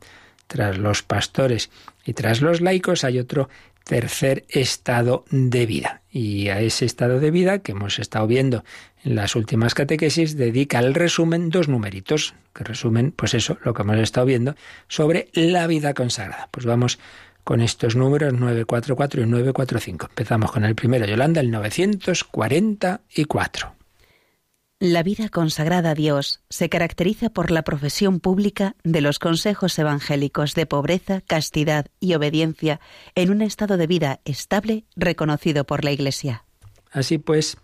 [0.47, 1.71] Tras los pastores
[2.05, 3.49] y tras los laicos hay otro
[3.83, 6.01] tercer estado de vida.
[6.11, 8.63] Y a ese estado de vida que hemos estado viendo
[9.03, 13.81] en las últimas catequesis, dedica el resumen dos numeritos, que resumen, pues eso, lo que
[13.81, 14.55] hemos estado viendo,
[14.87, 16.47] sobre la vida consagrada.
[16.51, 16.99] Pues vamos
[17.43, 20.07] con estos números 944 y 945.
[20.09, 23.75] Empezamos con el primero, Yolanda, el 944.
[24.85, 30.55] La vida consagrada a Dios se caracteriza por la profesión pública de los consejos evangélicos
[30.55, 32.81] de pobreza, castidad y obediencia
[33.15, 36.43] en un estado de vida estable reconocido por la Iglesia.
[36.91, 37.55] Así pues,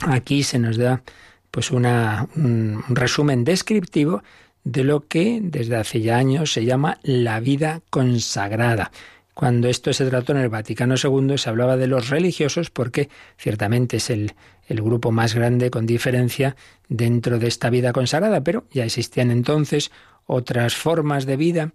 [0.00, 1.02] aquí se nos da
[1.50, 4.22] pues un resumen descriptivo
[4.64, 8.92] de lo que desde hace ya años se llama la vida consagrada.
[9.36, 13.98] Cuando esto se trató en el Vaticano II se hablaba de los religiosos porque ciertamente
[13.98, 14.32] es el,
[14.66, 16.56] el grupo más grande con diferencia
[16.88, 19.90] dentro de esta vida consagrada, pero ya existían entonces
[20.24, 21.72] otras formas de vida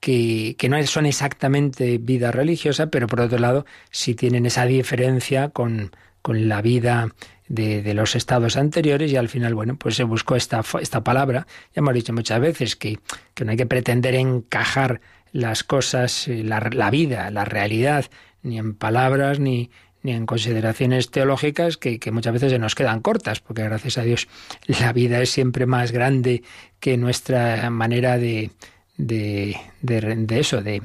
[0.00, 5.50] que, que, no son exactamente vida religiosa, pero por otro lado sí tienen esa diferencia
[5.50, 5.90] con,
[6.22, 7.14] con la vida
[7.46, 11.46] de, de, los estados anteriores y al final, bueno, pues se buscó esta, esta palabra.
[11.74, 13.00] Ya hemos dicho muchas veces que,
[13.34, 18.06] que no hay que pretender encajar las cosas, eh, la, la vida, la realidad,
[18.42, 19.70] ni en palabras ni,
[20.02, 24.02] ni en consideraciones teológicas que, que, muchas veces se nos quedan cortas, porque gracias a
[24.02, 24.28] Dios
[24.66, 26.42] la vida es siempre más grande
[26.80, 28.50] que nuestra manera de,
[28.96, 30.82] de, de, eso, de,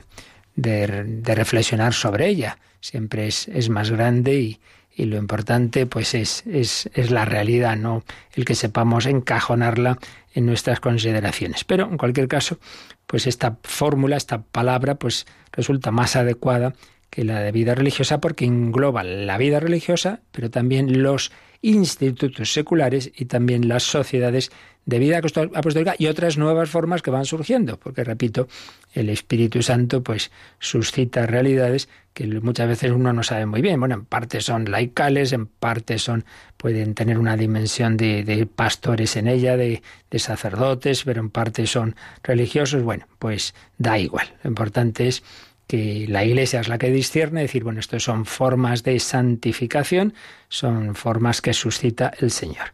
[0.55, 2.57] de, reflexionar sobre ella.
[2.79, 4.59] Siempre es, es más grande y,
[4.95, 9.97] y lo importante pues es, es, es la realidad, no el que sepamos encajonarla
[10.33, 11.63] en nuestras consideraciones.
[11.63, 12.59] Pero en cualquier caso,
[13.07, 16.73] pues esta fórmula, esta palabra, pues resulta más adecuada
[17.09, 23.11] que la de vida religiosa porque engloba la vida religiosa, pero también los institutos seculares
[23.15, 24.51] y también las sociedades
[24.87, 28.47] de vida apostólica y otras nuevas formas que van surgiendo, porque repito,
[28.93, 33.79] el Espíritu Santo pues suscita realidades que muchas veces uno no sabe muy bien.
[33.79, 36.23] Bueno, en parte son laicales, en parte son
[36.55, 41.67] pueden tener una dimensión de, de pastores en ella, de, de, sacerdotes, pero en parte
[41.67, 42.81] son religiosos.
[42.81, 44.33] Bueno, pues da igual.
[44.41, 45.21] Lo importante es
[45.67, 50.13] que la Iglesia es la que discierne, decir, bueno, esto son formas de santificación,
[50.49, 52.71] son formas que suscita el Señor.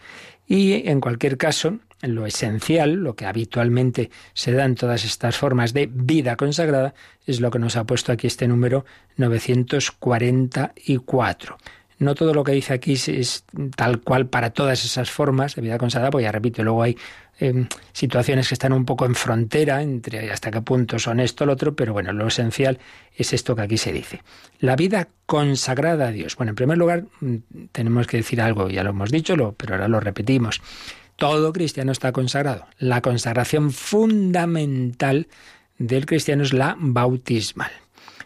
[0.47, 5.73] Y en cualquier caso, lo esencial, lo que habitualmente se da en todas estas formas
[5.73, 6.93] de vida consagrada,
[7.25, 8.85] es lo que nos ha puesto aquí este número
[9.17, 11.57] 944.
[11.99, 15.77] No todo lo que dice aquí es, tal cual para todas esas formas de vida
[15.77, 16.97] consagrada, porque ya repito, luego hay
[17.39, 21.53] em, situaciones que están un poco en frontera entre hasta qué punto son esto lo
[21.53, 22.79] otro, pero bueno, lo esencial
[23.15, 24.21] es esto que aquí se dice.
[24.59, 26.35] La vida consagrada a Dios.
[26.35, 27.35] Bueno, en primer lugar, mm,
[27.71, 30.61] tenemos que decir algo, ya lo hemos dicho, pero ahora lo repetimos.
[31.15, 32.65] Todo cristiano está consagrado.
[32.79, 35.27] La consagración fundamental
[35.77, 37.71] del cristiano es la bautismal.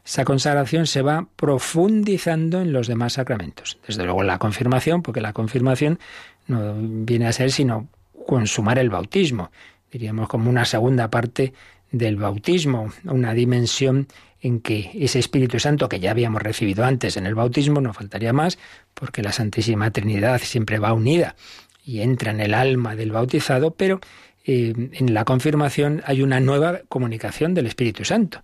[0.06, 3.78] Esa consagración se va profundizando en los demás sacramentos.
[3.86, 6.00] Desde luego la confirmación, porque la confirmación
[6.48, 7.90] no viene a ser sino
[8.26, 9.52] consumar el bautismo,
[9.92, 11.54] diríamos como una segunda parte
[11.92, 14.08] del bautismo, una dimensión
[14.42, 18.34] en que ese Espíritu Santo que ya habíamos recibido antes en el bautismo, no faltaría
[18.34, 18.58] más,
[18.94, 21.36] porque la Santísima Trinidad siempre va unida
[21.84, 24.00] y entra en el alma del bautizado, pero
[24.46, 28.44] eh, en la confirmación hay una nueva comunicación del Espíritu Santo.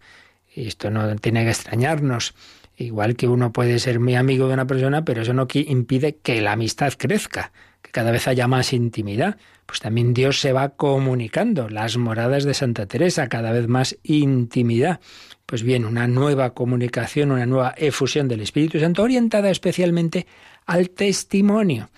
[0.55, 2.33] Esto no tiene que extrañarnos.
[2.77, 6.41] Igual que uno puede ser muy amigo de una persona, pero eso no impide que
[6.41, 9.37] la amistad crezca, que cada vez haya más intimidad.
[9.65, 11.69] Pues también Dios se va comunicando.
[11.69, 14.99] Las moradas de Santa Teresa, cada vez más intimidad.
[15.45, 20.25] Pues bien, una nueva comunicación, una nueva efusión del Espíritu Santo orientada especialmente
[20.65, 21.89] al testimonio.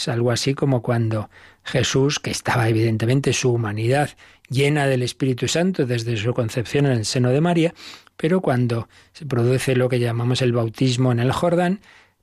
[0.00, 1.28] Es algo así como cuando
[1.62, 4.08] Jesús, que estaba evidentemente su humanidad
[4.48, 7.74] llena del Espíritu Santo desde su concepción en el seno de María,
[8.16, 11.80] pero cuando se produce lo que llamamos el bautismo en el Jordán,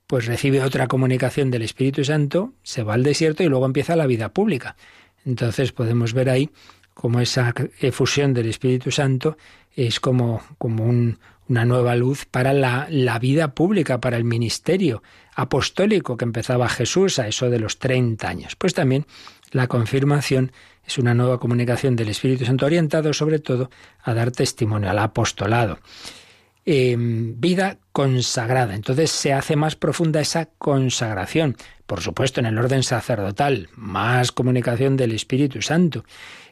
[0.08, 4.08] pues recibe otra comunicación del Espíritu Santo, se va al desierto y luego empieza la
[4.08, 4.74] vida pública.
[5.24, 6.50] Entonces podemos ver ahí
[6.94, 9.36] cómo esa efusión del Espíritu Santo
[9.76, 15.02] es como, como un, una nueva luz para la, la, vida pública, para el ministerio
[15.38, 18.56] apostólico que empezaba Jesús a eso de los 30 años.
[18.56, 19.06] Pues también
[19.52, 20.50] la confirmación
[20.84, 23.70] es una nueva comunicación del Espíritu Santo orientado sobre todo
[24.02, 25.78] a dar testimonio al apostolado.
[26.64, 28.74] Em, vida consagrada.
[28.74, 31.56] Entonces se hace más profunda esa consagración.
[31.86, 36.04] Por supuesto, en el orden sacerdotal, más comunicación del Espíritu Santo.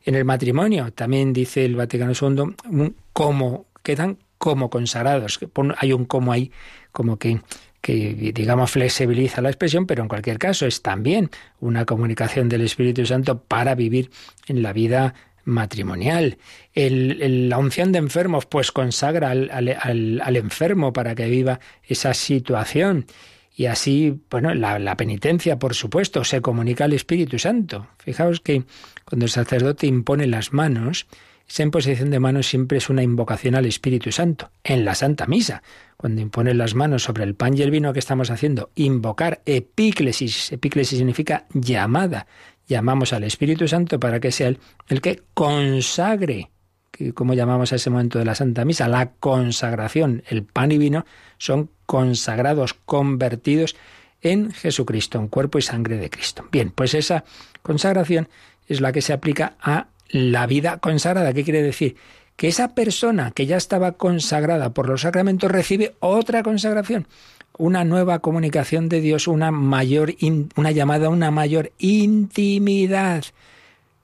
[0.04, 5.40] En el matrimonio, también dice el Vaticano II, cómo quedan como consagrados.
[5.78, 6.52] Hay un como ahí,
[6.92, 7.40] como que
[7.86, 13.06] que digamos flexibiliza la expresión, pero en cualquier caso es también una comunicación del Espíritu
[13.06, 14.10] Santo para vivir
[14.48, 16.36] en la vida matrimonial.
[16.74, 23.06] El, la unción de enfermos pues consagra al, al, enfermo para que viva esa situación.
[23.54, 27.86] Y así, bueno, la, la, penitencia, por supuesto, se comunica al Espíritu Santo.
[27.98, 28.64] Fijaos que
[29.04, 31.06] cuando el sacerdote impone las manos,
[31.48, 34.50] esa imposición de manos siempre es una invocación al Espíritu Santo.
[34.64, 35.62] En la Santa Misa,
[35.96, 40.50] cuando imponen las manos sobre el pan y el vino que estamos haciendo, invocar epíclesis.
[40.52, 42.26] Epíclesis significa llamada.
[42.66, 46.50] Llamamos al Espíritu Santo para que sea Él el que consagre,
[47.14, 50.24] como llamamos a ese momento de la Santa Misa, la consagración.
[50.28, 51.06] El pan y vino
[51.38, 53.76] son consagrados, convertidos
[54.20, 56.44] en Jesucristo, en cuerpo y sangre de Cristo.
[56.50, 57.24] Bien, pues esa
[57.62, 58.28] consagración
[58.66, 61.32] es la que se aplica a la vida consagrada.
[61.32, 61.96] ¿Qué quiere decir?
[62.36, 67.08] Que esa persona que ya estaba consagrada por los sacramentos recibe otra consagración,
[67.56, 70.14] una nueva comunicación de Dios, una mayor,
[70.56, 73.24] una llamada una mayor intimidad.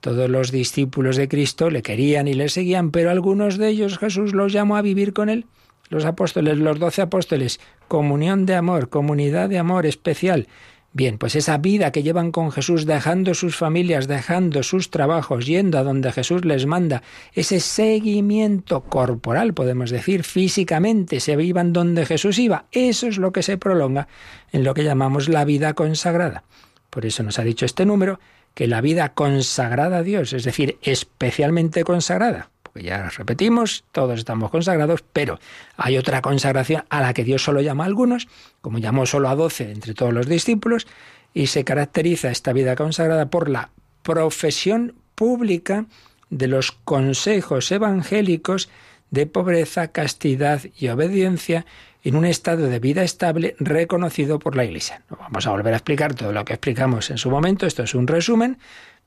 [0.01, 4.33] Todos los discípulos de Cristo le querían y le seguían, pero algunos de ellos Jesús
[4.33, 5.47] los llamó a vivir con él.
[5.91, 10.49] Los apóstoles, los doce apóstoles, comunión de amor, comunidad de amor especial.
[10.95, 15.79] Bien, pues esa vida que llevan con Jesús, dejando sus familias, dejando sus trabajos, yendo
[15.79, 17.03] a donde Jesús les manda,
[17.33, 23.43] ese seguimiento corporal, podemos decir, físicamente, se vivan donde Jesús iba, eso es lo que
[23.43, 24.07] se prolonga
[24.53, 26.45] en lo que llamamos la vida consagrada.
[26.91, 28.21] Por eso nos ha dicho este número
[28.53, 34.51] que la vida consagrada a Dios, es decir, especialmente consagrada, porque ya repetimos, todos estamos
[34.51, 35.39] consagrados, pero
[35.77, 38.29] hay otra consagración a la que Dios solo llama a algunos,
[38.61, 40.87] como llamó solo a doce entre todos los discípulos,
[41.35, 43.71] y se caracteriza esta vida consagrada por la
[44.03, 45.87] profesión pública
[46.31, 48.71] de los consejos evangélicos
[49.11, 51.67] de pobreza, castidad y obediencia
[52.05, 55.03] en un estado de vida estable reconocido por la Iglesia.
[55.11, 57.95] No vamos a volver a explicar todo lo que explicamos en su momento, esto es
[57.95, 58.59] un resumen,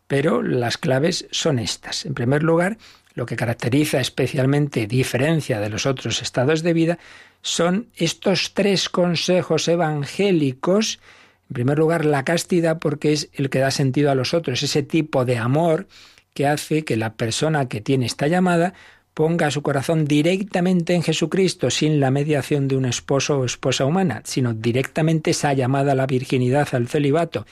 [0.07, 2.05] pero las claves son estas.
[2.05, 2.77] En primer lugar,
[3.15, 6.99] lo que caracteriza especialmente diferencia de los otros estados de vida
[7.41, 10.99] son estos tres consejos evangélicos.
[11.49, 14.83] En primer lugar, la castidad, porque es el que da sentido a los otros, ese
[14.83, 15.87] tipo de amor
[16.33, 18.73] que hace que la persona que tiene esta llamada
[19.13, 24.21] ponga su corazón directamente en Jesucristo, sin la mediación de un esposo o esposa humana,
[24.25, 27.45] sino directamente esa llamada a la virginidad, al celibato.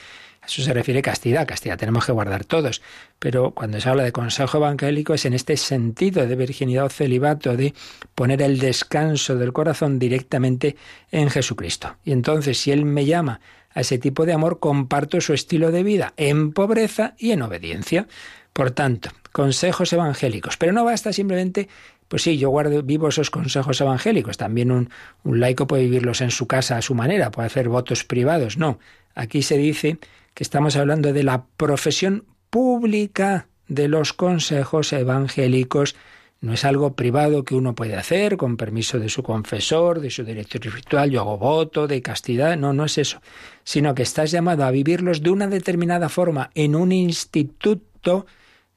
[0.45, 2.81] Eso se refiere castidad, castidad tenemos que guardar todos,
[3.19, 7.55] pero cuando se habla de consejo evangélico es en este sentido de virginidad o celibato,
[7.55, 7.73] de
[8.13, 10.75] poner el descanso del corazón directamente
[11.11, 11.95] en Jesucristo.
[12.03, 13.39] Y entonces, si Él me llama
[13.73, 18.07] a ese tipo de amor, comparto su estilo de vida en pobreza y en obediencia.
[18.53, 20.57] Por tanto, consejos evangélicos.
[20.57, 21.69] Pero no basta simplemente,
[22.07, 24.37] pues sí, yo guardo, vivo esos consejos evangélicos.
[24.37, 24.89] También un,
[25.23, 28.57] un laico puede vivirlos en su casa a su manera, puede hacer votos privados.
[28.57, 28.77] No,
[29.15, 29.97] aquí se dice
[30.33, 35.95] que estamos hablando de la profesión pública de los consejos evangélicos.
[36.41, 40.23] No es algo privado que uno puede hacer con permiso de su confesor, de su
[40.23, 43.21] director espiritual, yo hago voto de castidad, no, no es eso,
[43.63, 48.25] sino que estás llamado a vivirlos de una determinada forma en un instituto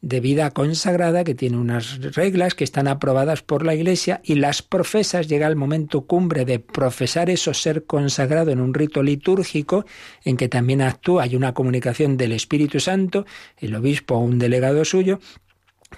[0.03, 4.63] de vida consagrada que tiene unas reglas que están aprobadas por la Iglesia y las
[4.63, 9.87] profesas llega el momento cumbre de profesar eso ser consagrado en un rito litúrgico
[10.25, 13.27] en que también actúa hay una comunicación del Espíritu Santo,
[13.59, 15.19] el obispo o un delegado suyo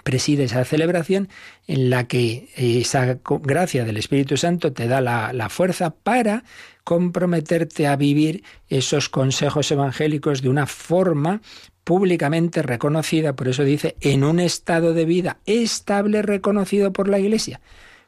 [0.03, 1.29] preside esa celebración
[1.67, 6.43] en la que esa gracia del Espíritu Santo te da la, la, fuerza para
[6.83, 11.41] comprometerte a vivir esos consejos evangélicos de una forma
[11.89, 17.61] públicamente reconocida, por eso dice, en un estado de vida estable reconocido por la Iglesia.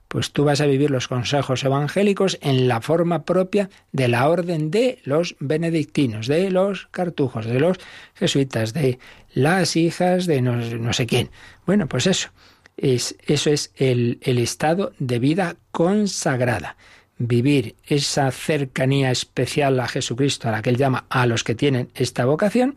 [0.08, 4.70] Pues tú vas a vivir los consejos evangélicos en la forma propia de la orden
[4.70, 7.80] de los benedictinos, de los cartujos, de los
[8.13, 9.00] jesuitas, de
[9.34, 11.32] las hijas de no, sé quién.
[11.65, 12.30] Bueno, pues eso,
[12.78, 16.78] es, eso es el, el estado de vida consagrada
[17.17, 21.89] vivir esa cercanía especial a Jesucristo, a la que él llama a los que tienen
[21.96, 22.76] esta vocación,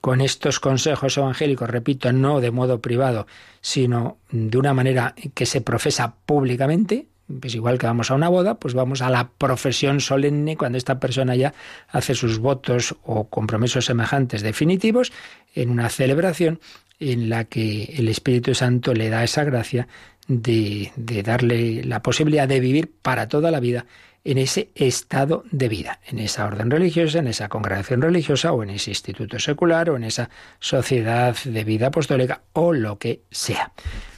[0.00, 3.26] con estos consejos evangélicos, repito, no de modo privado,
[3.60, 7.06] sino de una manera que se profesa públicamente,
[7.40, 10.98] pues igual que vamos a una boda, pues vamos a la profesión solemne cuando esta
[10.98, 11.54] persona ya
[11.88, 15.12] hace sus votos o compromisos semejantes definitivos
[15.54, 16.60] en una celebración
[16.98, 19.86] en la que el Espíritu Santo le da esa gracia
[20.26, 23.86] de, de darle la posibilidad de vivir para toda la vida
[24.24, 28.70] en ese estado de vida, en esa orden religiosa, en esa congregación religiosa o en
[28.70, 33.72] ese instituto secular o en esa sociedad de vida apostólica o lo que sea.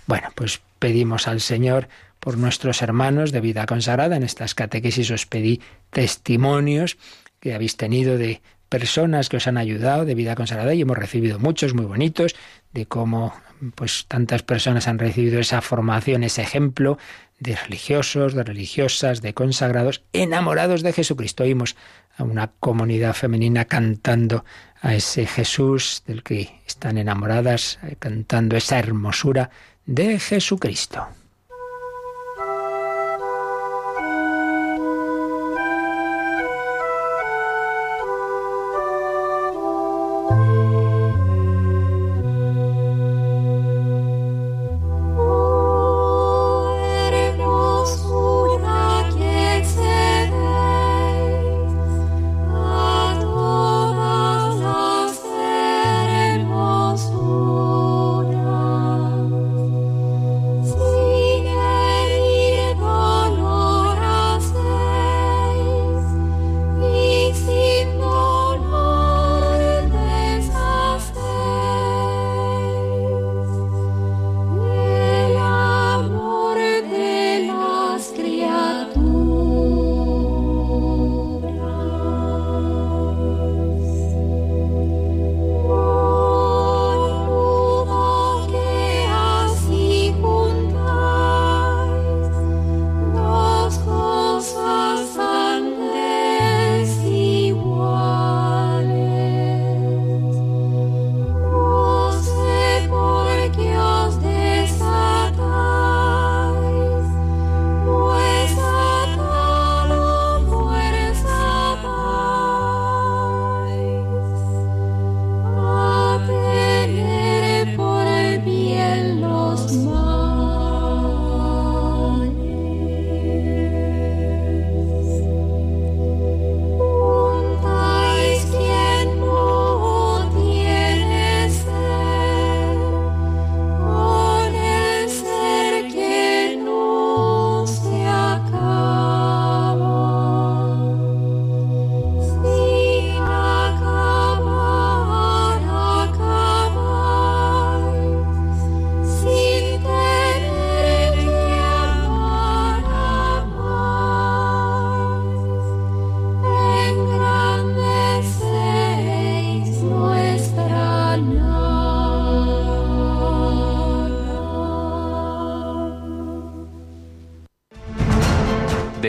[0.07, 1.89] Bueno, pues pedimos al Señor
[2.19, 4.17] por nuestros hermanos de vida consagrada.
[4.17, 5.61] En estas catequesis os pedí
[5.91, 6.99] testimonios
[7.41, 11.39] que habéis tenido de personas que os han ayudado de vida consagrada y hemos recibido
[11.39, 12.35] muchos muy bonitos
[12.73, 13.35] de cómo
[13.75, 16.99] pues tantas personas han recibido esa formación, ese ejemplo
[17.39, 21.45] de religiosos, de religiosas, de consagrados, enamorados de Jesucristo.
[21.45, 21.77] Oímos
[22.17, 24.45] a una comunidad femenina cantando
[24.81, 29.51] a ese Jesús del que están enamoradas, cantando esa hermosura
[29.87, 31.07] de Jesucristo.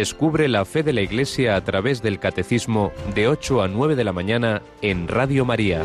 [0.03, 4.03] Descubre la fe de la Iglesia a través del Catecismo de 8 a 9 de
[4.03, 5.81] la mañana en Radio María.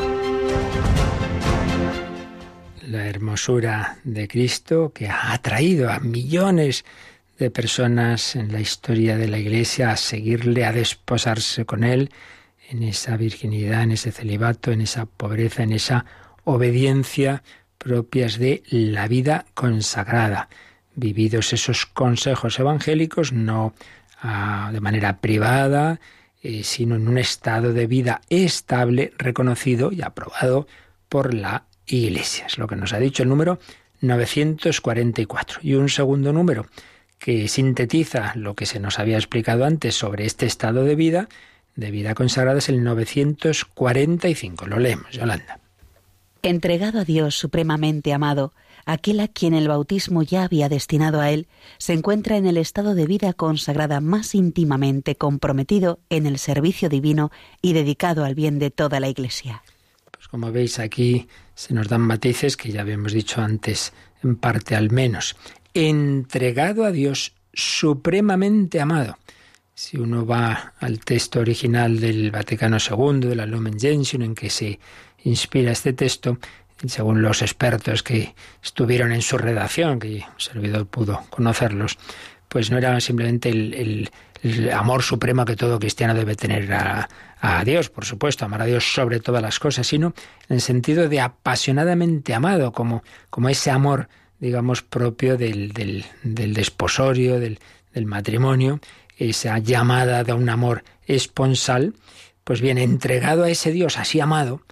[2.88, 6.84] La hermosura de Cristo que ha atraído a millones
[7.38, 12.10] de personas en la historia de la Iglesia a seguirle, a desposarse con Él
[12.70, 16.06] en esa virginidad, en ese celibato, en esa pobreza, en esa
[16.42, 17.44] obediencia
[17.78, 20.48] propias de la vida consagrada.
[20.96, 23.74] Vividos esos consejos evangélicos, no
[24.22, 26.00] de manera privada,
[26.42, 30.66] eh, sino en un estado de vida estable, reconocido y aprobado
[31.08, 32.46] por la Iglesia.
[32.46, 33.58] Es lo que nos ha dicho el número
[34.00, 35.60] 944.
[35.62, 36.66] Y un segundo número
[37.18, 41.28] que sintetiza lo que se nos había explicado antes sobre este estado de vida,
[41.74, 44.66] de vida consagrada, es el 945.
[44.66, 45.60] Lo leemos, Yolanda.
[46.42, 48.52] Entregado a Dios supremamente amado,
[48.88, 52.94] aquel a quien el bautismo ya había destinado a él, se encuentra en el estado
[52.94, 57.30] de vida consagrada más íntimamente comprometido en el servicio divino
[57.60, 59.62] y dedicado al bien de toda la Iglesia.
[60.10, 64.74] Pues como veis aquí se nos dan matices que ya habíamos dicho antes, en parte
[64.74, 65.36] al menos.
[65.74, 69.18] Entregado a Dios supremamente amado.
[69.74, 74.48] Si uno va al texto original del Vaticano II, de la Lumen Gentium, en que
[74.48, 74.80] se
[75.24, 76.38] inspira este texto,
[76.86, 81.98] según los expertos que estuvieron en su redacción, que un servidor pudo conocerlos,
[82.48, 84.10] pues no era simplemente el,
[84.72, 87.08] amor supremo que todo cristiano debe tener a,
[87.64, 90.14] Dios, por supuesto, amar a Dios sobre todas las cosas, sino
[90.48, 94.08] en el sentido de apasionadamente amado, como, como ese amor,
[94.38, 97.58] digamos, propio del, del, del desposorio, del,
[97.92, 98.80] del matrimonio,
[99.16, 101.94] esa llamada de un amor esponsal,
[102.44, 104.62] pues bien, entregado a ese Dios así amado,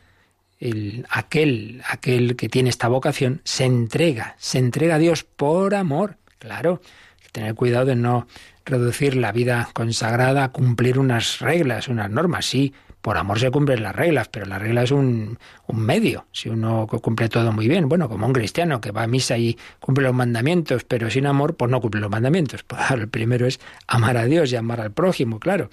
[0.59, 6.17] el, aquel, aquel que tiene esta vocación se entrega, se entrega a Dios por amor.
[6.39, 6.81] Claro,
[7.19, 8.27] hay que tener cuidado de no
[8.65, 12.47] reducir la vida consagrada a cumplir unas reglas, unas normas.
[12.47, 15.39] Sí, por amor se cumplen las reglas, pero la regla es un,
[15.69, 16.27] un, medio.
[16.33, 19.57] Si uno cumple todo muy bien, bueno, como un cristiano que va a misa y
[19.79, 22.65] cumple los mandamientos, pero sin amor, pues no cumple los mandamientos.
[22.67, 25.71] Pues, el primero es amar a Dios y amar al prójimo, claro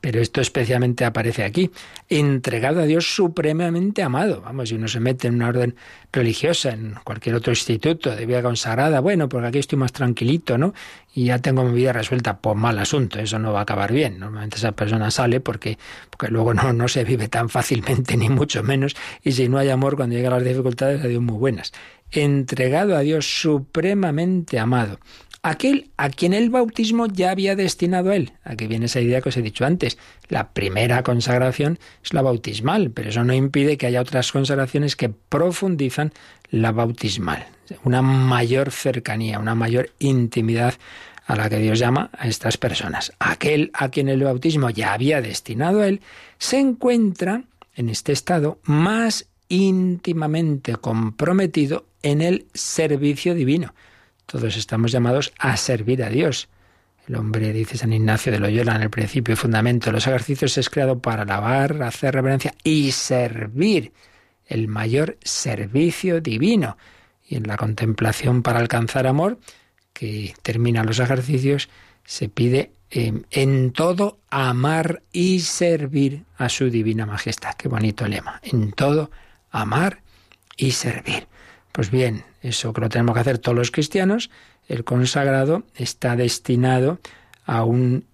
[0.00, 1.70] pero esto especialmente aparece aquí,
[2.08, 4.40] entregado a Dios supremamente amado.
[4.40, 5.76] Vamos, si uno se mete en una orden
[6.12, 10.74] religiosa, en cualquier otro instituto de vida consagrada, bueno, porque aquí estoy más tranquilito, ¿no?
[11.14, 14.18] Y ya tengo mi vida resuelta, por mal asunto, eso no va a acabar bien.
[14.18, 15.78] Normalmente esa persona sale porque,
[16.10, 19.70] porque luego no, no se vive tan fácilmente, ni mucho menos, y si no hay
[19.70, 21.72] amor, cuando llegan las dificultades, a Dios muy buenas.
[22.10, 24.98] Entregado a Dios supremamente amado
[25.48, 28.32] aquel a quien el bautismo ya había destinado a él.
[28.42, 29.96] Aquí viene esa idea que os he dicho antes.
[30.28, 35.08] La primera consagración es la bautismal, pero eso no impide que haya otras consagraciones que
[35.08, 36.12] profundizan
[36.50, 37.46] la bautismal.
[37.84, 40.74] Una mayor cercanía, una mayor intimidad
[41.26, 43.12] a la que Dios llama a estas personas.
[43.20, 46.00] Aquel a quien el bautismo ya había destinado a él,
[46.38, 47.44] se encuentra
[47.76, 53.74] en este estado más íntimamente comprometido en el servicio divino.
[54.26, 56.48] Todos estamos llamados a servir a Dios.
[57.06, 60.58] El hombre, dice San Ignacio de Loyola en el principio y fundamento de los ejercicios,
[60.58, 63.92] es creado para alabar, hacer reverencia y servir
[64.46, 66.76] el mayor servicio divino.
[67.24, 69.38] Y en la contemplación para alcanzar amor,
[69.92, 71.68] que termina los ejercicios,
[72.04, 77.54] se pide em, en todo amar y servir a su divina majestad.
[77.54, 78.40] Qué bonito lema.
[78.42, 79.12] En todo
[79.52, 80.02] amar
[80.56, 81.28] y servir.
[81.70, 84.30] Pues bien, eso que lo tenemos que hacer todos los cristianos,
[84.68, 86.98] el consagrado está destinado
[87.44, 88.04] a un,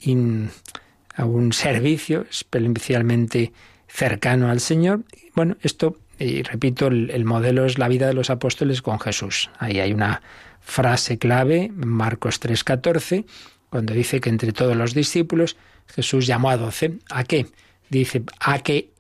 [1.15, 3.53] a un servicio especialmente
[3.89, 5.05] cercano al Señor.
[5.35, 9.51] Bueno, esto, y repito, el, modelo es la vida de los apóstoles con Jesús.
[9.59, 10.23] Ahí hay una
[10.61, 13.25] frase clave, Marcos 3:14,
[13.71, 15.57] cuando dice que entre todos los discípulos
[15.87, 16.99] Jesús llamó a doce.
[17.11, 17.47] ¿A qué?
[17.89, 18.91] Dice, a que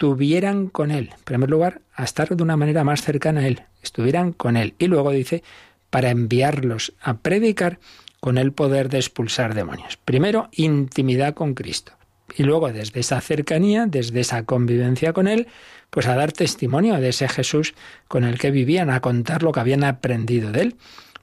[0.00, 1.10] estuvieran con Él.
[1.12, 4.72] En primer lugar, a estar de una manera más cercana a Él, estuvieran con Él.
[4.78, 5.42] Y luego dice,
[5.90, 7.78] para enviarlos a predicar
[8.18, 9.98] con el poder de expulsar demonios.
[9.98, 11.92] Primero, intimidad con Cristo.
[12.34, 15.48] Y luego, desde esa cercanía, desde esa convivencia con Él,
[15.90, 17.74] pues a dar testimonio de ese Jesús
[18.08, 20.76] con el que vivían, a contar lo que habían aprendido de Él.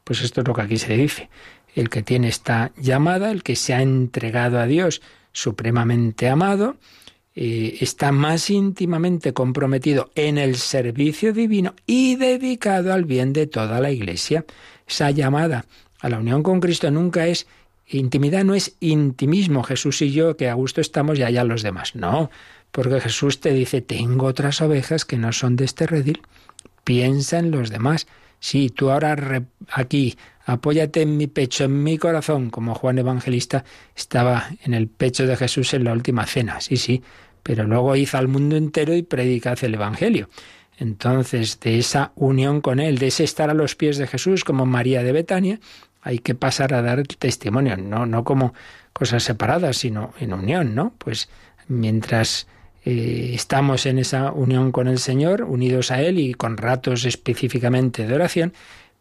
[0.03, 1.31] Pues esto es lo que aquí se dice.
[1.73, 5.01] El que tiene esta llamada, el que se ha entregado a Dios
[5.31, 6.77] supremamente amado,
[7.39, 13.79] eh, está más íntimamente comprometido en el servicio divino y dedicado al bien de toda
[13.79, 14.43] la Iglesia.
[14.87, 15.65] Esa llamada
[15.99, 17.45] a la unión con Cristo nunca es
[17.85, 21.95] intimidad, no es intimismo, Jesús y yo, que a gusto estamos y allá los demás.
[21.95, 22.31] No,
[22.71, 26.23] porque Jesús te dice, tengo otras ovejas que no son de este redil.
[26.83, 28.07] Piensa en los demás.
[28.39, 30.17] Si tú ahora aquí
[30.47, 33.63] apóyate en mi pecho, en mi corazón, como Juan Evangelista
[33.95, 36.61] estaba en el pecho de Jesús en la última cena.
[36.61, 37.03] Sí, sí,
[37.47, 40.27] pero luego hizo al mundo entero y predicad el Evangelio.
[40.79, 44.65] Entonces, de esa unión con Él, de ese estar a los pies de Jesús como
[44.65, 45.61] María de Betania,
[46.01, 48.53] hay que pasar a dar testimonio, no, no como
[48.91, 50.93] cosas separadas, sino en unión, ¿no?
[50.97, 51.29] Pues
[51.69, 52.47] mientras
[52.83, 58.05] eh, estamos en esa unión con el Señor, unidos a Él y con ratos específicamente
[58.05, 58.53] de oración,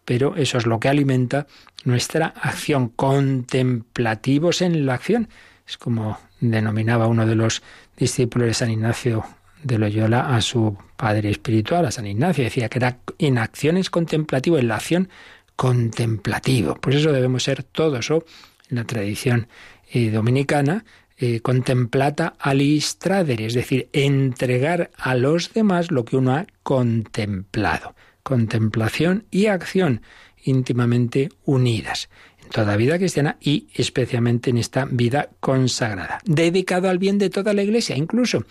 [0.05, 1.49] pero eso es lo que alimenta
[1.83, 5.29] nuestra acción, contemplativos en la acción.
[5.67, 7.63] Es como denominaba uno de los
[7.97, 9.25] discípulos de San Ignacio
[9.63, 14.59] de Loyola a su padre espiritual, a San Ignacio, decía que era en acciones contemplativo,
[14.59, 15.09] en la acción
[15.57, 16.77] contemplativo.
[16.77, 18.25] Pues eso debemos ser todos, o
[18.71, 19.49] en la tradición
[19.91, 20.85] eh, dominicana,
[21.19, 27.97] eh, contemplata alistradere, es decir, entregar a los demás lo que uno ha contemplado.
[28.23, 30.03] Contemplación y acción
[30.45, 32.09] íntimamente unidas
[32.51, 37.63] toda vida cristiana y especialmente en esta vida consagrada, dedicado al bien de toda la
[37.63, 38.45] Iglesia, incluso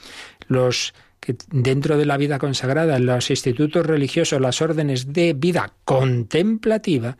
[0.48, 7.18] los que dentro de la vida consagrada, los institutos religiosos, las órdenes de vida contemplativa,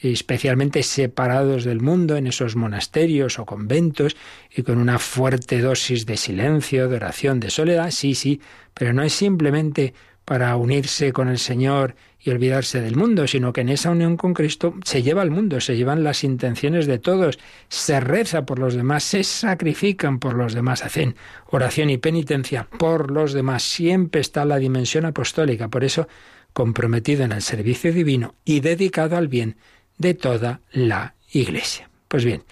[0.00, 4.16] especialmente separados del mundo en esos monasterios o conventos
[4.54, 8.40] y con una fuerte dosis de silencio, de oración, de soledad, sí, sí,
[8.74, 9.94] pero no es simplemente
[10.24, 11.94] para unirse con el Señor
[12.24, 15.60] y olvidarse del mundo, sino que en esa unión con Cristo se lleva al mundo,
[15.60, 20.54] se llevan las intenciones de todos, se reza por los demás, se sacrifican por los
[20.54, 21.16] demás, hacen
[21.50, 23.64] oración y penitencia por los demás.
[23.64, 26.06] Siempre está la dimensión apostólica, por eso
[26.52, 29.56] comprometido en el servicio divino y dedicado al bien
[29.98, 31.88] de toda la Iglesia.
[32.08, 32.44] Pues bien,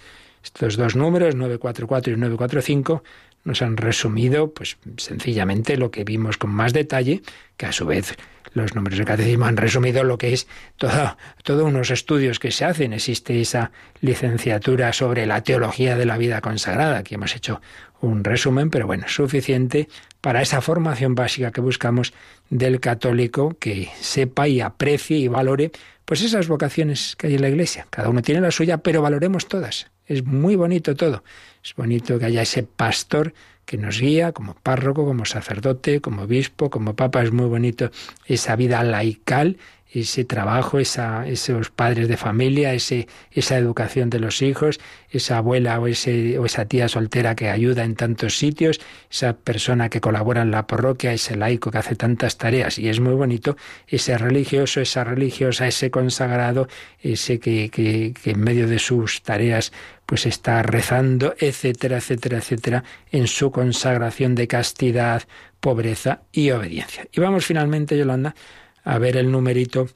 [0.43, 3.03] estos dos números, 944 y 945,
[3.43, 7.21] nos han resumido, pues sencillamente lo que vimos con más detalle,
[7.57, 8.15] que a su vez
[8.53, 12.65] los números de catecismo han resumido lo que es todos todo unos estudios que se
[12.65, 12.93] hacen.
[12.93, 13.71] Existe esa
[14.01, 16.97] licenciatura sobre la teología de la vida consagrada.
[16.97, 17.61] Aquí hemos hecho
[18.01, 19.87] un resumen, pero bueno, suficiente
[20.19, 22.13] para esa formación básica que buscamos
[22.49, 25.71] del católico que sepa y aprecie y valore
[26.05, 27.87] pues esas vocaciones que hay en la iglesia.
[27.89, 29.91] Cada uno tiene la suya, pero valoremos todas.
[30.05, 31.23] Es muy bonito todo.
[31.63, 33.33] Es bonito que haya ese pastor
[33.65, 37.21] que nos guía como párroco, como sacerdote, como obispo, como papa.
[37.23, 37.91] Es muy bonito
[38.25, 39.57] esa vida laical
[39.93, 45.87] ese trabajo, esos padres de familia, ese, esa educación de los hijos, esa abuela o,
[45.87, 48.79] ese, o esa tía soltera que ayuda en tantos sitios,
[49.11, 52.79] esa persona que colabora en la parroquia, ese laico que hace tantas tareas.
[52.79, 53.57] Y es muy bonito
[53.87, 56.69] ese religioso, esa religiosa, ese consagrado,
[57.01, 59.73] ese que, que en medio de sus tareas
[60.11, 62.83] pues está rezando, etcétera, etcétera, etcétera,
[63.13, 65.23] en su consagración de castidad,
[65.61, 67.07] pobreza y obediencia.
[67.13, 68.35] Y vamos finalmente, Yolanda,
[68.83, 69.87] a ver el numerito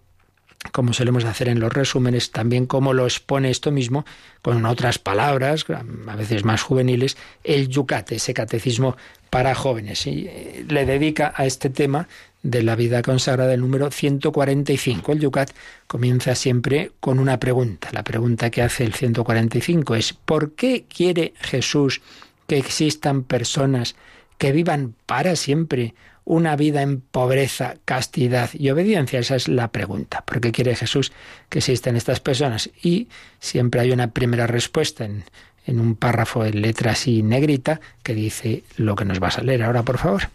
[0.72, 4.06] como solemos hacer en los resúmenes, también como lo expone esto mismo,
[4.42, 5.66] con otras palabras,
[6.08, 8.96] a veces más juveniles, el Yucat, ese catecismo
[9.30, 10.08] para jóvenes.
[10.08, 12.08] Y eh, le dedica a este tema
[12.46, 15.12] de la vida consagrada el número 145.
[15.12, 15.50] El Yucat
[15.88, 17.90] comienza siempre con una pregunta.
[17.92, 22.02] La pregunta que hace el 145 es, ¿por qué quiere Jesús
[22.46, 23.96] que existan personas
[24.38, 29.20] que vivan para siempre una vida en pobreza, castidad y obediencia?
[29.20, 30.22] Esa es la pregunta.
[30.22, 31.12] ¿Por qué quiere Jesús
[31.50, 32.70] que existan estas personas?
[32.84, 33.08] Y
[33.40, 35.24] siempre hay una primera respuesta en,
[35.66, 39.64] en un párrafo en letra así negrita que dice lo que nos vas a leer
[39.64, 40.30] ahora, por favor.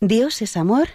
[0.00, 0.88] Dios es amor.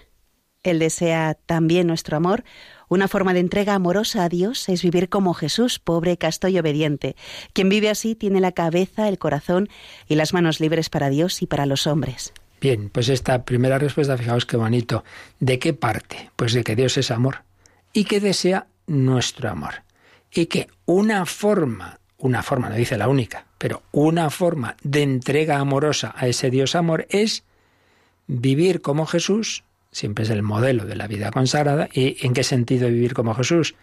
[0.66, 2.44] Él desea también nuestro amor.
[2.90, 7.16] Una forma de entrega amorosa a Dios es vivir como Jesús, pobre, casto y obediente.
[7.54, 9.70] Quien vive así tiene la cabeza, el corazón
[10.08, 12.34] y las manos libres para Dios y para los hombres.
[12.62, 15.04] Bien, pues esta primera respuesta, fijaos qué bonito.
[15.40, 16.32] ¿De qué parte?
[16.36, 17.44] Pues de que Dios es amor
[17.94, 19.84] y que desea nuestro amor.
[20.32, 25.60] Y que una forma, una forma, no dice la única, pero una forma de entrega
[25.60, 27.44] amorosa a ese Dios amor es
[28.28, 29.64] vivir como Jesús,
[29.96, 31.88] siempre es el modelo de la vida consagrada.
[31.94, 33.76] ¿Y en qué sentido vivir como Jesús?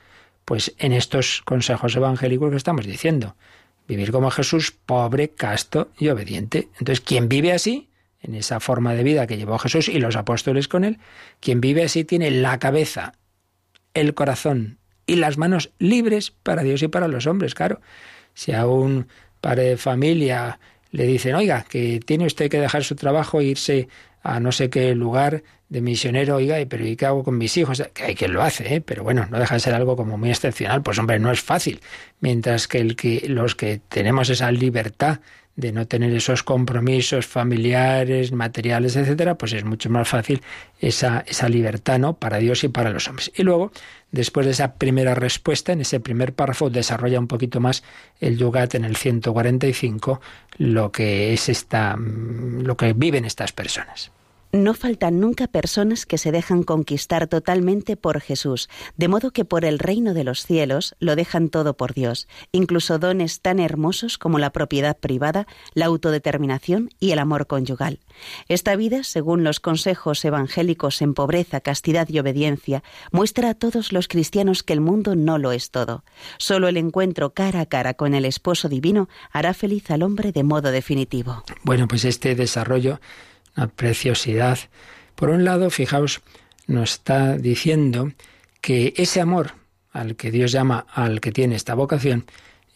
[0.45, 3.35] Pues en estos consejos evangélicos que estamos diciendo.
[3.89, 6.69] Vivir como Jesús, pobre, casto y obediente.
[6.79, 7.89] Entonces, quien vive así,
[8.21, 10.99] en esa forma de vida que llevó Jesús y los apóstoles con él,
[11.41, 13.15] quien vive así tiene la cabeza,
[13.95, 17.81] el corazón y las manos libres para Dios y para los hombres, claro.
[18.35, 19.09] Si a un
[19.41, 20.61] padre de familia
[20.91, 23.89] le dicen, oiga, que tiene usted que dejar su trabajo e irse
[24.23, 25.43] a no sé qué lugar
[25.73, 27.83] de misionero, oiga, pero ¿y qué hago con mis hijos?
[27.95, 28.81] Que hay quien lo hace, ¿eh?
[28.83, 31.81] pero bueno, no deja de ser algo como muy excepcional, pues hombre, no es fácil.
[32.21, 35.21] Mientras que, el que los que tenemos esa libertad
[35.57, 40.43] de no tener esos compromisos familiares, materiales, etcétera, pues es mucho más fácil
[40.79, 42.19] esa, esa libertad, ¿no?
[42.19, 43.33] Para Dios y para los hombres.
[43.35, 43.73] Y luego,
[44.11, 47.83] después de esa primera respuesta, en ese primer párrafo, desarrolla un poquito más
[48.21, 50.21] el Yugat en el 145,
[50.59, 54.13] lo que es esta, mm, lo que viven estas personas.
[54.55, 59.65] No faltan nunca personas que se dejan conquistar totalmente por Jesús, de modo que por
[59.65, 64.39] el reino de los cielos lo dejan todo por Dios, incluso dones tan hermosos como
[64.39, 68.01] la propiedad privada, la autodeterminación y el amor conyugal.
[68.47, 74.07] Esta vida, según los consejos evangélicos en pobreza, castidad y obediencia, muestra a todos los
[74.07, 76.05] cristianos que el mundo no lo es todo.
[76.37, 80.43] Solo el encuentro cara a cara con el esposo divino hará feliz al hombre de
[80.43, 81.43] modo definitivo.
[81.63, 83.01] Bueno, pues este desarrollo
[83.57, 84.59] una preciosidad.
[85.15, 86.21] Por un lado, fijaos,
[86.67, 88.13] nos está diciendo
[88.61, 89.55] que ese amor
[89.93, 92.25] al que Dios llama al que tiene esta vocación,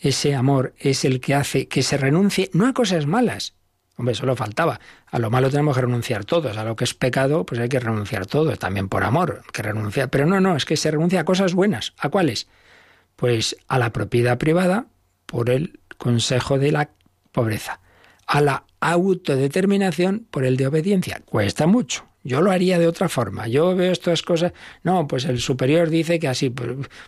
[0.00, 3.54] ese amor es el que hace que se renuncie no a cosas malas.
[3.96, 4.78] Hombre, solo faltaba.
[5.06, 6.58] A lo malo tenemos que renunciar todos.
[6.58, 8.58] A lo que es pecado, pues hay que renunciar todos.
[8.58, 10.10] También por amor, que renunciar.
[10.10, 11.94] Pero no, no, es que se renuncia a cosas buenas.
[11.96, 12.46] ¿A cuáles?
[13.16, 14.86] Pues a la propiedad privada
[15.24, 16.90] por el consejo de la
[17.32, 17.80] pobreza.
[18.26, 21.22] A la autodeterminación por el de obediencia.
[21.24, 22.04] Cuesta mucho.
[22.26, 23.46] Yo lo haría de otra forma.
[23.46, 24.52] Yo veo estas cosas.
[24.82, 26.52] No, pues el superior dice que así.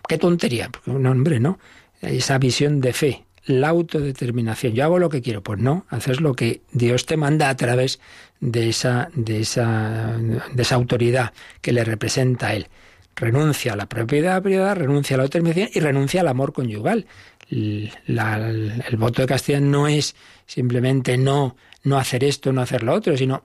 [0.09, 0.71] Qué tontería.
[0.87, 1.59] Un hombre, ¿no?
[2.01, 4.75] Esa visión de fe, la autodeterminación.
[4.75, 5.43] Yo hago lo que quiero.
[5.43, 7.99] Pues no, haces lo que Dios te manda a través
[8.39, 12.69] de esa, de esa, de esa autoridad que le representa a él.
[13.17, 17.07] Renuncia a la propiedad privada, renuncia a la autodeterminación y renuncia al amor conyugal.
[17.51, 20.15] El voto de castidad no es
[20.47, 23.45] simplemente no no hacer esto, no hacer lo otro, sino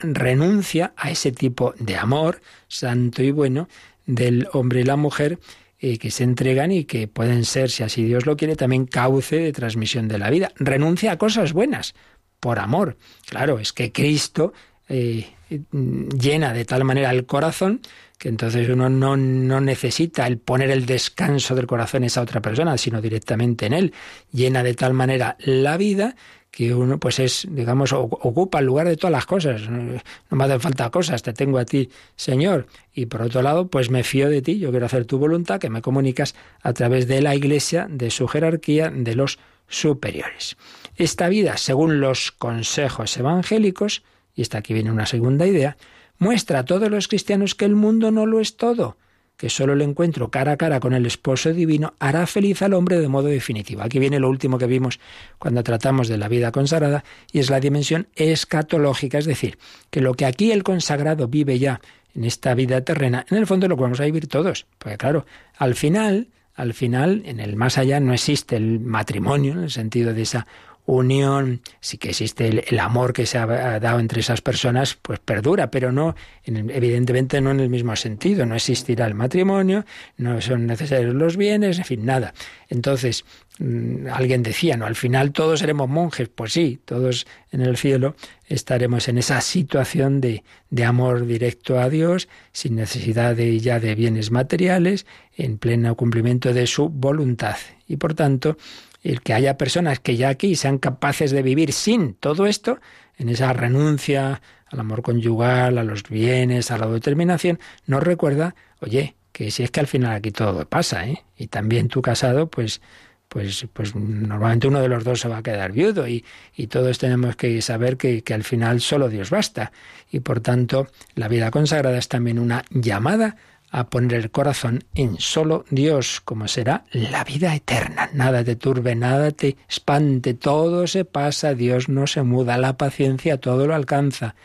[0.00, 3.68] renuncia a ese tipo de amor santo y bueno
[4.06, 5.38] del hombre y la mujer
[5.78, 9.36] eh, que se entregan y que pueden ser, si así Dios lo quiere, también cauce
[9.36, 10.52] de transmisión de la vida.
[10.56, 11.94] Renuncia a cosas buenas
[12.40, 12.96] por amor.
[13.26, 14.52] Claro, es que Cristo
[14.88, 17.80] eh, llena de tal manera el corazón
[18.18, 22.40] que entonces uno no, no, necesita el poner el descanso del corazón en esa otra
[22.40, 23.92] persona, sino directamente en él.
[24.32, 26.14] Llena de tal manera la vida
[26.50, 29.68] que uno pues es, digamos, ocupa el lugar de todas las cosas.
[29.68, 32.68] No me hacen falta cosas, te tengo a ti, Señor.
[32.94, 35.68] Y por otro lado, pues me fío de ti, yo quiero hacer tu voluntad, que
[35.68, 40.56] me comunicas a través de la Iglesia, de su jerarquía, de los superiores.
[40.94, 44.04] Esta vida, según los consejos evangélicos,
[44.34, 45.76] y esta aquí viene una segunda idea,
[46.18, 48.96] muestra a todos los cristianos que el mundo no lo es todo,
[49.36, 52.98] que solo el encuentro cara a cara con el esposo divino hará feliz al hombre
[52.98, 53.82] de modo definitivo.
[53.82, 55.00] Aquí viene lo último que vimos
[55.38, 59.58] cuando tratamos de la vida consagrada y es la dimensión escatológica, es decir,
[59.90, 61.80] que lo que aquí el consagrado vive ya
[62.14, 65.26] en esta vida terrena, en el fondo lo vamos a vivir todos, porque claro,
[65.56, 70.14] al final, al final, en el más allá no existe el matrimonio, en el sentido
[70.14, 70.46] de esa
[70.86, 75.70] unión, sí que existe el, amor que se ha dado entre esas personas, pues perdura,
[75.70, 76.14] pero no,
[76.44, 78.44] evidentemente no en el mismo sentido.
[78.44, 79.86] No existirá el matrimonio,
[80.18, 82.34] no son necesarios los bienes, en fin, nada.
[82.68, 83.24] Entonces,
[83.58, 84.84] mm, alguien decía, ¿no?
[84.84, 86.28] Al final todos seremos monjes.
[86.28, 88.14] Pues sí, todos en el cielo
[88.46, 93.94] estaremos en esa situación de, de amor directo a Dios, sin necesidad de, ya de
[93.94, 95.06] bienes materiales,
[95.36, 97.56] en pleno cumplimiento de su voluntad.
[97.88, 98.58] Y por tanto,
[99.04, 102.80] el que haya personas que ya aquí sean capaces de vivir sin todo esto,
[103.16, 109.14] en esa renuncia al amor conyugal, a los bienes, a la determinación, nos recuerda, oye,
[109.30, 111.22] que si es que al final aquí todo pasa, ¿eh?
[111.36, 112.80] Y también tú casado, pues,
[113.28, 116.24] pues, pues normalmente uno de los dos se va a quedar viudo y,
[116.56, 119.72] y todos tenemos que saber que, que al final solo Dios basta.
[120.10, 123.36] Y por tanto, la vida consagrada es también una llamada
[123.74, 128.08] a poner el corazón en solo Dios, como será la vida eterna.
[128.12, 133.36] Nada te turbe, nada te espante, todo se pasa, Dios no se muda, la paciencia
[133.38, 134.36] todo lo alcanza.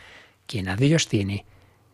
[0.48, 1.44] Quien a Dios tiene,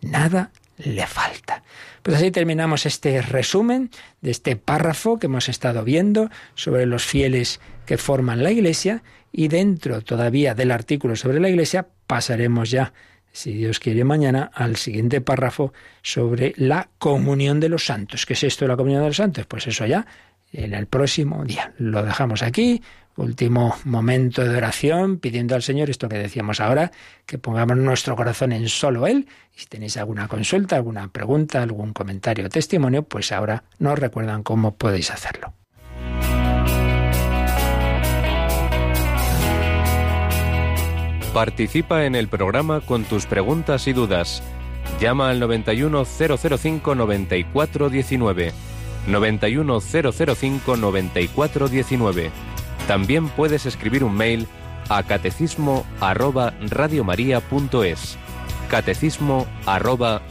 [0.00, 1.62] nada le falta.
[2.02, 3.90] Pues así terminamos este resumen
[4.22, 9.48] de este párrafo que hemos estado viendo sobre los fieles que forman la Iglesia y
[9.48, 12.94] dentro todavía del artículo sobre la Iglesia pasaremos ya
[13.36, 18.24] si Dios quiere, mañana al siguiente párrafo sobre la comunión de los santos.
[18.24, 19.44] ¿Qué es esto de la comunión de los santos?
[19.44, 20.06] Pues eso ya
[20.52, 21.74] en el próximo día.
[21.76, 22.82] Lo dejamos aquí.
[23.16, 26.92] Último momento de oración, pidiendo al Señor esto que decíamos ahora,
[27.26, 29.28] que pongamos nuestro corazón en solo Él.
[29.54, 34.42] Y si tenéis alguna consulta, alguna pregunta, algún comentario o testimonio, pues ahora nos recuerdan
[34.42, 35.52] cómo podéis hacerlo.
[41.36, 44.42] Participa en el programa con tus preguntas y dudas.
[44.98, 48.52] Llama al 91005 9419.
[49.06, 52.30] 91005 9419.
[52.88, 54.48] También puedes escribir un mail
[54.88, 56.54] a catecismo arroba.
[58.70, 60.22] Catecismo arroba.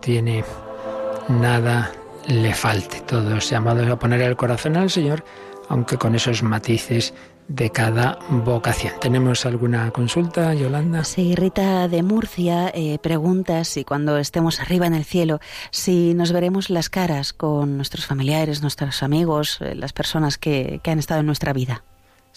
[0.00, 0.44] Tiene
[1.28, 1.92] nada
[2.28, 3.00] le falte.
[3.00, 5.24] Todos llamados a poner el corazón al Señor,
[5.68, 7.14] aunque con esos matices
[7.48, 8.92] de cada vocación.
[9.00, 11.04] ¿Tenemos alguna consulta, Yolanda?
[11.04, 15.40] Sí, Rita de Murcia eh, pregunta si cuando estemos arriba en el cielo,
[15.70, 20.98] si nos veremos las caras con nuestros familiares, nuestros amigos, eh, las personas que han
[20.98, 21.82] estado en nuestra vida.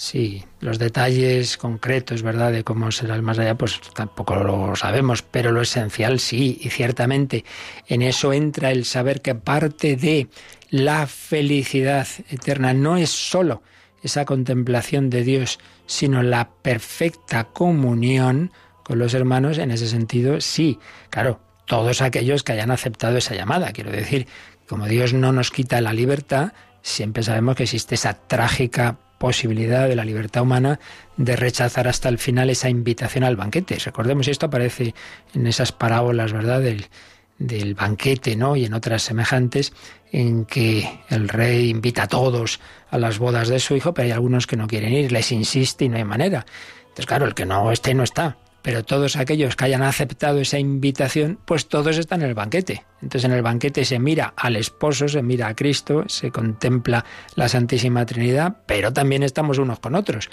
[0.02, 5.24] Sí, los detalles concretos, ¿verdad?, de cómo será el más allá, pues tampoco lo sabemos,
[5.24, 7.44] pero lo esencial sí, y ciertamente
[7.86, 10.30] en eso entra el saber que parte de
[10.70, 13.62] la felicidad eterna no es sólo
[14.02, 18.54] esa contemplación de Dios, sino la perfecta comunión
[18.86, 20.80] con los hermanos, en ese sentido, sí,
[21.10, 24.28] claro, todos aquellos que hayan aceptado esa llamada, quiero decir,
[24.66, 29.96] como Dios no nos quita la libertad, siempre sabemos que existe esa trágica posibilidad de
[29.96, 30.80] la libertad humana
[31.18, 33.78] de rechazar hasta el final esa invitación al banquete.
[33.78, 34.96] Recordemos, esto aparece
[35.36, 38.56] en esas parábolas, ¿verdad?, del, banquete, ¿no?
[38.56, 39.72] Y en otras semejantes,
[40.12, 42.60] en que el rey invita a todos
[42.90, 45.86] a las bodas de su hijo, pero hay algunos que no quieren ir, les insiste
[45.86, 46.46] y no hay manera.
[46.82, 50.60] Entonces, claro, el que no esté, no está pero todos aquellos que hayan aceptado esa
[50.60, 52.84] invitación, pues todos están en el banquete.
[53.02, 57.06] Entonces en el banquete se mira al esposo, se mira a Cristo, se contempla
[57.36, 60.30] la Santísima Trinidad, pero también estamos unos con otros.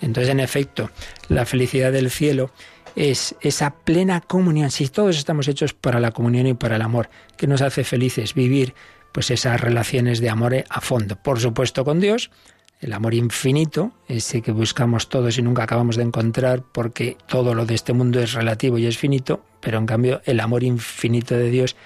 [0.00, 0.90] Entonces en efecto,
[1.28, 2.50] la felicidad del cielo
[2.94, 4.70] es esa plena comunión.
[4.70, 8.34] Si todos estamos hechos para la comunión y para el amor, que nos hace felices
[8.34, 8.74] vivir
[9.12, 12.30] pues esas relaciones de amor a fondo, por supuesto con Dios,
[12.80, 17.66] el amor infinito, ese que buscamos todos y nunca acabamos de encontrar porque todo lo
[17.66, 21.50] de este mundo es relativo y es finito, pero en cambio el amor infinito de
[21.50, 21.76] Dios,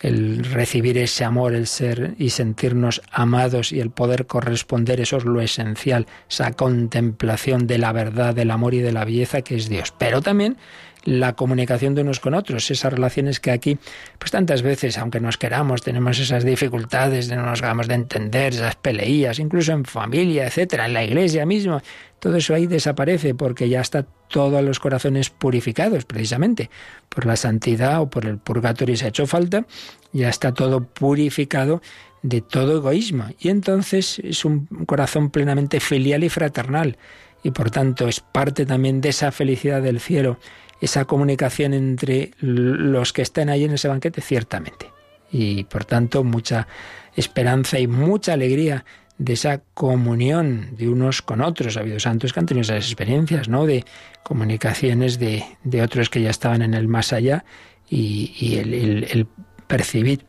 [0.00, 5.24] el recibir ese amor, el ser y sentirnos amados y el poder corresponder, eso es
[5.24, 9.68] lo esencial, esa contemplación de la verdad, del amor y de la belleza que es
[9.68, 9.92] Dios.
[9.98, 10.56] Pero también
[11.04, 13.78] la comunicación de unos con otros, esas relaciones que aquí,
[14.18, 18.52] pues tantas veces, aunque nos queramos, tenemos esas dificultades de no nos hagamos de entender,
[18.54, 21.82] esas peleías, incluso en familia, etcétera, en la iglesia misma,
[22.18, 26.70] todo eso ahí desaparece porque ya está todos los corazones purificados, precisamente,
[27.08, 29.66] por la santidad o por el purgatorio se ha hecho falta,
[30.12, 31.80] ya está todo purificado
[32.22, 33.26] de todo egoísmo.
[33.38, 36.96] Y entonces es un corazón plenamente filial y fraternal.
[37.42, 40.38] Y por tanto es parte también de esa felicidad del cielo
[40.80, 44.92] esa comunicación entre los que están ahí en ese banquete, ciertamente.
[45.30, 46.68] Y por tanto, mucha
[47.16, 48.84] esperanza y mucha alegría
[49.18, 51.76] de esa comunión de unos con otros.
[51.76, 53.66] Ha habido santos que han tenido esas experiencias, ¿no?
[53.66, 53.84] De
[54.22, 57.44] comunicaciones de, de otros que ya estaban en el más allá
[57.90, 59.26] y, el,
[59.66, 60.24] percibir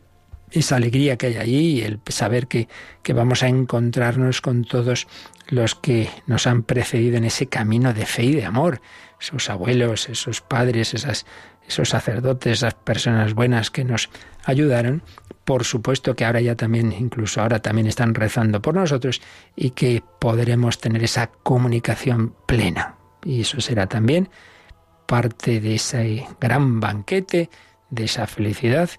[0.50, 2.68] esa alegría que hay allí y el saber que,
[3.02, 5.06] que vamos a encontrarnos con todos
[5.48, 8.80] los que nos han precedido en ese camino de fe y de amor
[9.20, 14.10] esos abuelos, esos padres, esos sacerdotes, esas personas buenas que nos
[14.44, 15.02] ayudaron,
[15.44, 19.20] por supuesto que ahora ya también, incluso ahora también están rezando por nosotros
[19.56, 22.96] y que podremos tener esa comunicación plena.
[23.24, 24.28] Y eso será también
[25.06, 27.50] parte de ese gran banquete,
[27.90, 28.90] de esa felicidad,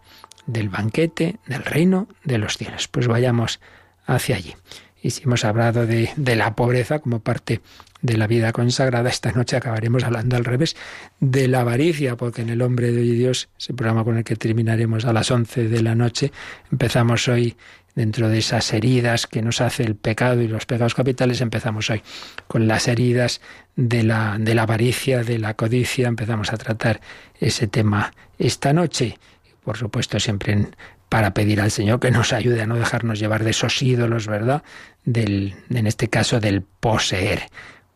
[0.46, 2.88] del banquete del reino de los cielos.
[2.88, 3.60] Pues vayamos
[4.06, 4.56] hacia allí.
[5.02, 7.62] Y si hemos hablado de, la pobreza como parte
[8.02, 10.76] de la vida consagrada, esta noche acabaremos hablando al revés
[11.20, 15.06] de la avaricia, porque en el hombre de Dios, ese programa con el que terminaremos
[15.06, 16.32] a las 11 de la noche,
[16.72, 17.56] empezamos hoy
[17.96, 22.02] dentro de esas heridas que nos hace el pecado y los pecados capitales, empezamos hoy
[22.48, 23.42] con las heridas
[23.76, 27.02] de la, de la avaricia, de la codicia, empezamos a tratar
[27.40, 29.18] ese tema esta noche,
[29.64, 30.68] por supuesto siempre
[31.12, 34.64] para pedir al Señor que nos ayude a no dejarnos llevar de esos ídolos, ¿verdad?
[35.04, 37.50] Del, en este caso del poseer.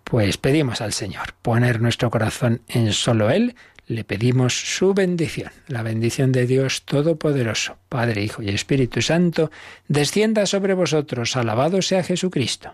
[0.03, 3.55] Pues pedimos al Señor poner nuestro corazón en solo Él,
[3.87, 9.49] le pedimos su bendición, la bendición de Dios Todopoderoso, Padre, Hijo y Espíritu Santo,
[9.87, 12.73] descienda sobre vosotros, alabado sea Jesucristo.